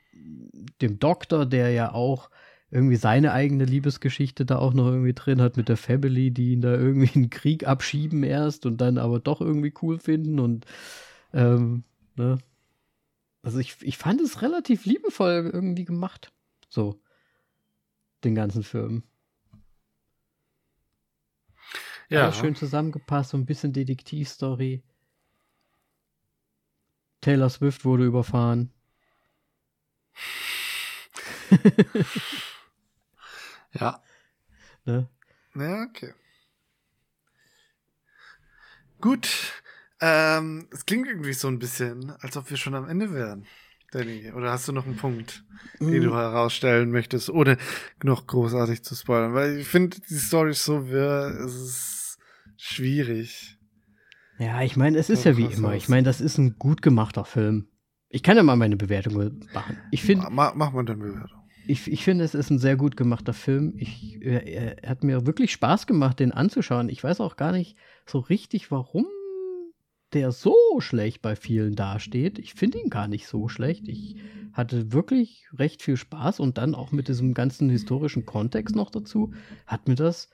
[0.81, 2.31] dem Doktor, der ja auch
[2.71, 6.61] irgendwie seine eigene Liebesgeschichte da auch noch irgendwie drin hat mit der Family, die ihn
[6.61, 10.67] da irgendwie in den Krieg abschieben erst und dann aber doch irgendwie cool finden und
[11.33, 11.85] ähm,
[12.17, 12.39] ne?
[13.43, 16.33] Also ich, ich fand es relativ liebevoll irgendwie gemacht.
[16.69, 17.01] So.
[18.25, 19.05] den ganzen Film.
[22.11, 22.25] Ja.
[22.25, 24.83] Alles schön zusammengepasst, so ein bisschen Detektivstory.
[27.21, 28.73] Taylor Swift wurde überfahren.
[33.73, 34.03] Ja.
[34.85, 35.09] Ne?
[35.55, 36.15] Ja, okay.
[39.01, 39.29] Gut.
[40.01, 43.47] Ähm, es klingt irgendwie so ein bisschen, als ob wir schon am Ende wären.
[43.91, 45.45] Danny, oder hast du noch einen Punkt,
[45.81, 47.57] den du herausstellen möchtest, ohne
[48.03, 49.35] noch großartig zu spoilern?
[49.35, 52.19] Weil ich finde, die Story ist so wirr, es ist
[52.57, 53.59] schwierig.
[54.39, 55.75] Ja, ich meine, es ist So ja wie immer.
[55.75, 57.69] Ich meine, das ist ein gut gemachter Film.
[58.09, 59.79] Ich kann ja mal meine Bewertung machen.
[59.91, 61.38] Ich finde, Ma mach mal deine Bewertung.
[61.69, 63.75] Ich, ich finde, es ist ein sehr gut gemachter Film.
[63.77, 66.89] Ich, er, er hat mir wirklich Spaß gemacht, den anzuschauen.
[66.89, 69.07] Ich weiß auch gar nicht so richtig, warum
[70.15, 72.39] der so schlecht bei vielen dasteht.
[72.39, 73.87] Ich finde ihn gar nicht so schlecht.
[73.87, 74.17] Ich
[74.55, 79.35] hatte wirklich recht viel Spaß und dann auch mit diesem ganzen historischen Kontext noch dazu
[79.67, 80.31] hat mir das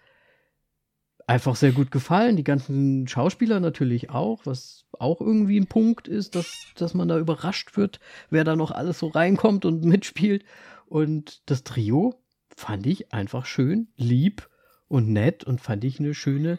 [1.27, 2.37] einfach sehr gut gefallen.
[2.37, 7.19] Die ganzen Schauspieler natürlich auch, was auch irgendwie ein Punkt ist, dass, dass man da
[7.19, 7.99] überrascht wird,
[8.31, 10.45] wer da noch alles so reinkommt und mitspielt.
[10.87, 12.15] Und das Trio
[12.57, 14.49] fand ich einfach schön, lieb
[14.89, 16.59] und nett und fand ich eine schöne,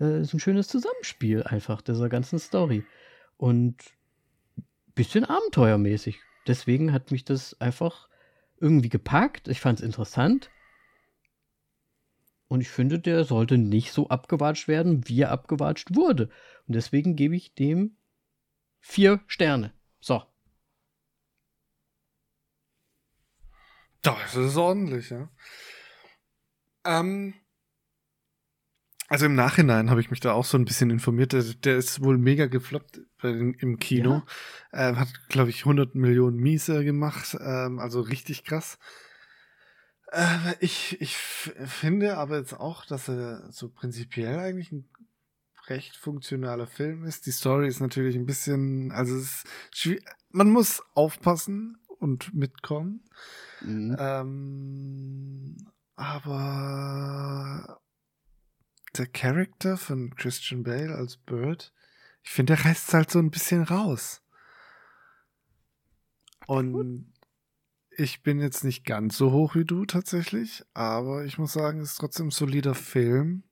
[0.00, 2.84] äh, ein schönes Zusammenspiel einfach dieser ganzen Story.
[3.36, 3.76] Und
[4.94, 6.18] bisschen abenteuermäßig.
[6.46, 8.08] Deswegen hat mich das einfach
[8.58, 9.48] irgendwie gepackt.
[9.48, 10.50] Ich fand es interessant.
[12.48, 16.30] Und ich finde, der sollte nicht so abgewatscht werden, wie er abgewatscht wurde.
[16.66, 17.96] Und deswegen gebe ich dem
[18.80, 19.72] vier Sterne.
[20.00, 20.22] So.
[24.14, 25.28] Das ist ordentlich, ja.
[26.84, 27.34] Ähm,
[29.08, 31.32] also im Nachhinein habe ich mich da auch so ein bisschen informiert.
[31.32, 34.22] Der, der ist wohl mega gefloppt den, im Kino.
[34.72, 37.36] Ähm, hat, glaube ich, 100 Millionen Miese gemacht.
[37.40, 38.78] Ähm, also richtig krass.
[40.12, 44.88] Äh, ich ich finde aber jetzt auch, dass er so prinzipiell eigentlich ein
[45.68, 47.26] recht funktionaler Film ist.
[47.26, 53.04] Die Story ist natürlich ein bisschen, also es ist schwi- man muss aufpassen und mitkommen.
[53.60, 53.96] Mhm.
[53.98, 55.56] Ähm,
[55.94, 57.80] aber
[58.96, 61.72] der Charakter von Christian Bale als Bird,
[62.22, 64.22] ich finde, der reißt halt so ein bisschen raus.
[66.46, 67.12] Und
[67.90, 71.92] ich bin jetzt nicht ganz so hoch wie du tatsächlich, aber ich muss sagen, es
[71.92, 73.42] ist trotzdem ein solider Film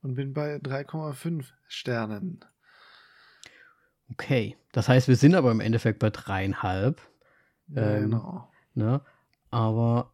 [0.00, 2.44] und bin bei 3,5 Sternen.
[4.10, 4.56] Okay.
[4.72, 7.00] Das heißt, wir sind aber im Endeffekt bei dreieinhalb.
[7.74, 8.52] Ähm, genau.
[8.74, 9.00] Ne?
[9.54, 10.12] Aber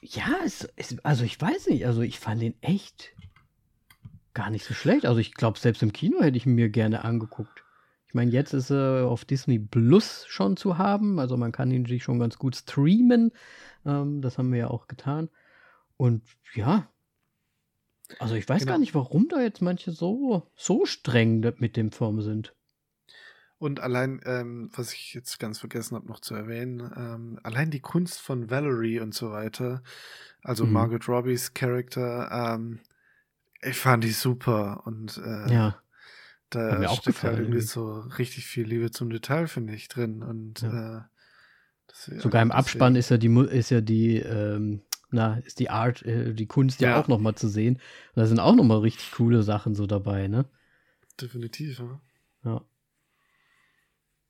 [0.00, 3.12] ja, es, es, also ich weiß nicht, also ich fand den echt
[4.32, 5.04] gar nicht so schlecht.
[5.04, 7.62] Also ich glaube, selbst im Kino hätte ich ihn mir gerne angeguckt.
[8.06, 11.18] Ich meine, jetzt ist er auf Disney Plus schon zu haben.
[11.18, 13.30] Also man kann ihn sich schon ganz gut streamen.
[13.84, 15.28] Ähm, das haben wir ja auch getan.
[15.98, 16.22] Und
[16.54, 16.88] ja,
[18.20, 18.72] also ich weiß Genau.
[18.72, 22.54] gar nicht, warum da jetzt manche so, so streng mit dem Film sind.
[23.60, 27.80] Und allein, ähm, was ich jetzt ganz vergessen habe noch zu erwähnen, ähm, allein die
[27.80, 29.82] Kunst von Valerie und so weiter,
[30.42, 30.72] also Mhm.
[30.72, 32.80] Margaret Robbies Charakter, ähm,
[33.62, 35.76] ich fand die super und äh, Ja.
[36.50, 37.66] Da auch steckt halt gefallen irgendwie irgendwie.
[37.68, 40.22] so richtig viel Liebe zum Detail, finde ich, drin.
[40.22, 40.98] Und Ja.
[40.98, 41.02] äh,
[41.86, 44.80] das, Sogar im Abspann ist ja die ist ja die ähm,
[45.10, 47.00] na ist die Art äh, die Kunst ja, Ja.
[47.00, 47.74] auch noch mal zu sehen.
[47.74, 50.46] Und da sind auch noch mal richtig coole Sachen so dabei, ne?
[51.20, 51.78] Definitiv.
[51.78, 52.00] Ja.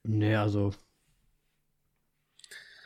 [0.03, 0.73] Nee, also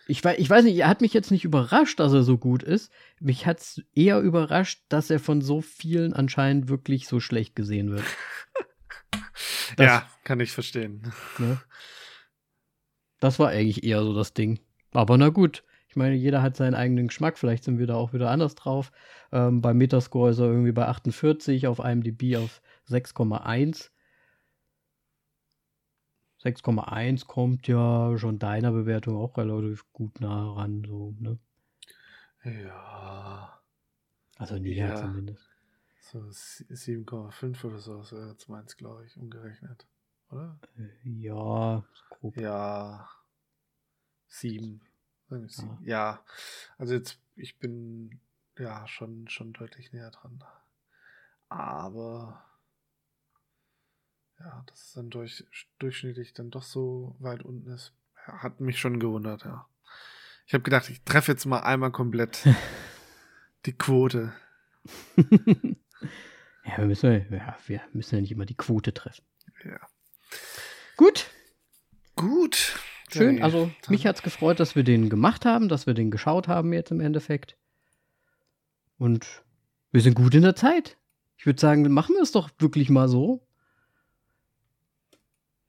[0.07, 2.63] ich weiß, ich weiß nicht, er hat mich jetzt nicht überrascht, dass er so gut
[2.63, 2.93] ist.
[3.21, 7.91] Mich hat es eher überrascht, dass er von so vielen anscheinend wirklich so schlecht gesehen
[7.91, 8.05] wird.
[9.77, 11.11] Das- ja, kann ich verstehen.
[11.39, 11.61] Ne?
[13.19, 14.61] Das war eigentlich eher so das Ding.
[14.93, 15.65] Aber na gut.
[15.89, 17.39] Ich meine, jeder hat seinen eigenen Geschmack.
[17.39, 18.93] Vielleicht sind wir da auch wieder anders drauf.
[19.33, 23.91] Ähm, bei Metascore ist er irgendwie bei 48, auf IMDb auf 6,1.
[26.45, 30.85] 6,1 kommt ja schon deiner Bewertung auch relativ gut nah ran.
[30.87, 31.39] So, ne?
[32.45, 33.59] Ja,
[34.37, 34.97] Also näher Ja.
[34.97, 35.49] zumindest.
[36.01, 39.87] so sie- 7,5 oder so, so jetzt meins, glaube ich, umgerechnet.
[40.31, 40.59] Oder?
[40.77, 42.37] Äh, Ja, grob.
[42.37, 43.09] Ja.
[44.27, 44.83] Sieben.
[45.29, 45.49] Sagen wir Ja.
[45.49, 45.79] sieben.
[45.85, 46.25] Ja.
[46.77, 48.21] Also jetzt, ich bin
[48.59, 50.45] ja schon, schon deutlich näher dran.
[51.49, 52.45] Aber
[54.41, 55.45] ja, dass es dann durch,
[55.79, 57.93] durchschnittlich dann doch so weit unten ist,
[58.27, 59.67] hat mich schon gewundert, ja.
[60.47, 62.47] Ich habe gedacht, ich treffe jetzt mal einmal komplett
[63.67, 64.33] die Quote.
[65.17, 69.25] ja, wir müssen ja, wir müssen ja nicht immer die Quote treffen.
[69.65, 69.81] Ja.
[70.97, 71.31] Gut,
[72.17, 72.79] Gut.
[73.13, 76.49] Schön, also mich hat es gefreut, dass wir den gemacht haben, dass wir den geschaut
[76.49, 77.57] haben jetzt im Endeffekt.
[78.99, 79.45] Und
[79.93, 80.97] wir sind gut in der Zeit.
[81.37, 83.47] Ich würde sagen, machen wir es doch wirklich mal so.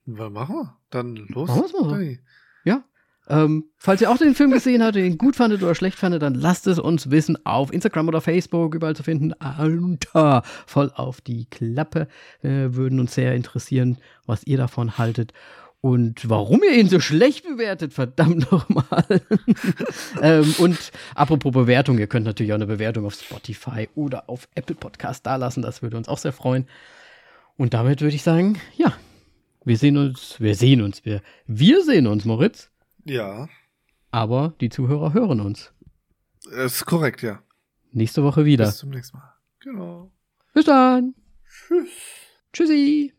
[0.06, 0.78] Was machen wir?
[0.90, 1.50] Dann los.
[1.50, 2.20] Machen wir's mal.
[2.64, 2.84] Ja.
[3.28, 6.36] Ähm, falls ihr auch den Film gesehen habt, den gut fandet oder schlecht fandet, dann
[6.36, 9.34] lasst es uns wissen auf Instagram oder Facebook, überall zu finden.
[9.34, 12.08] Alter, voll auf die Klappe.
[12.44, 13.98] Äh, würden uns sehr interessieren,
[14.28, 15.34] was ihr davon haltet.
[15.82, 19.06] Und warum ihr ihn so schlecht bewertet, verdammt nochmal.
[20.22, 24.76] ähm, und apropos Bewertung, ihr könnt natürlich auch eine Bewertung auf Spotify oder auf Apple
[24.76, 25.62] Podcast dalassen.
[25.62, 26.68] Das würde uns auch sehr freuen.
[27.58, 28.94] Und damit würde ich sagen, ja,
[29.66, 32.70] wir sehen uns, wir sehen uns, wir, wir sehen uns, Moritz.
[33.04, 33.50] Ja.
[34.12, 35.74] Aber die Zuhörer hören uns.
[36.46, 37.42] Das ist korrekt, ja.
[37.92, 38.66] Nächste Woche wieder.
[38.66, 39.34] Bis zum nächsten Mal.
[39.60, 40.12] Genau.
[40.54, 41.16] Bis dann.
[41.68, 41.90] Tschüss.
[42.54, 43.14] Tschüssi.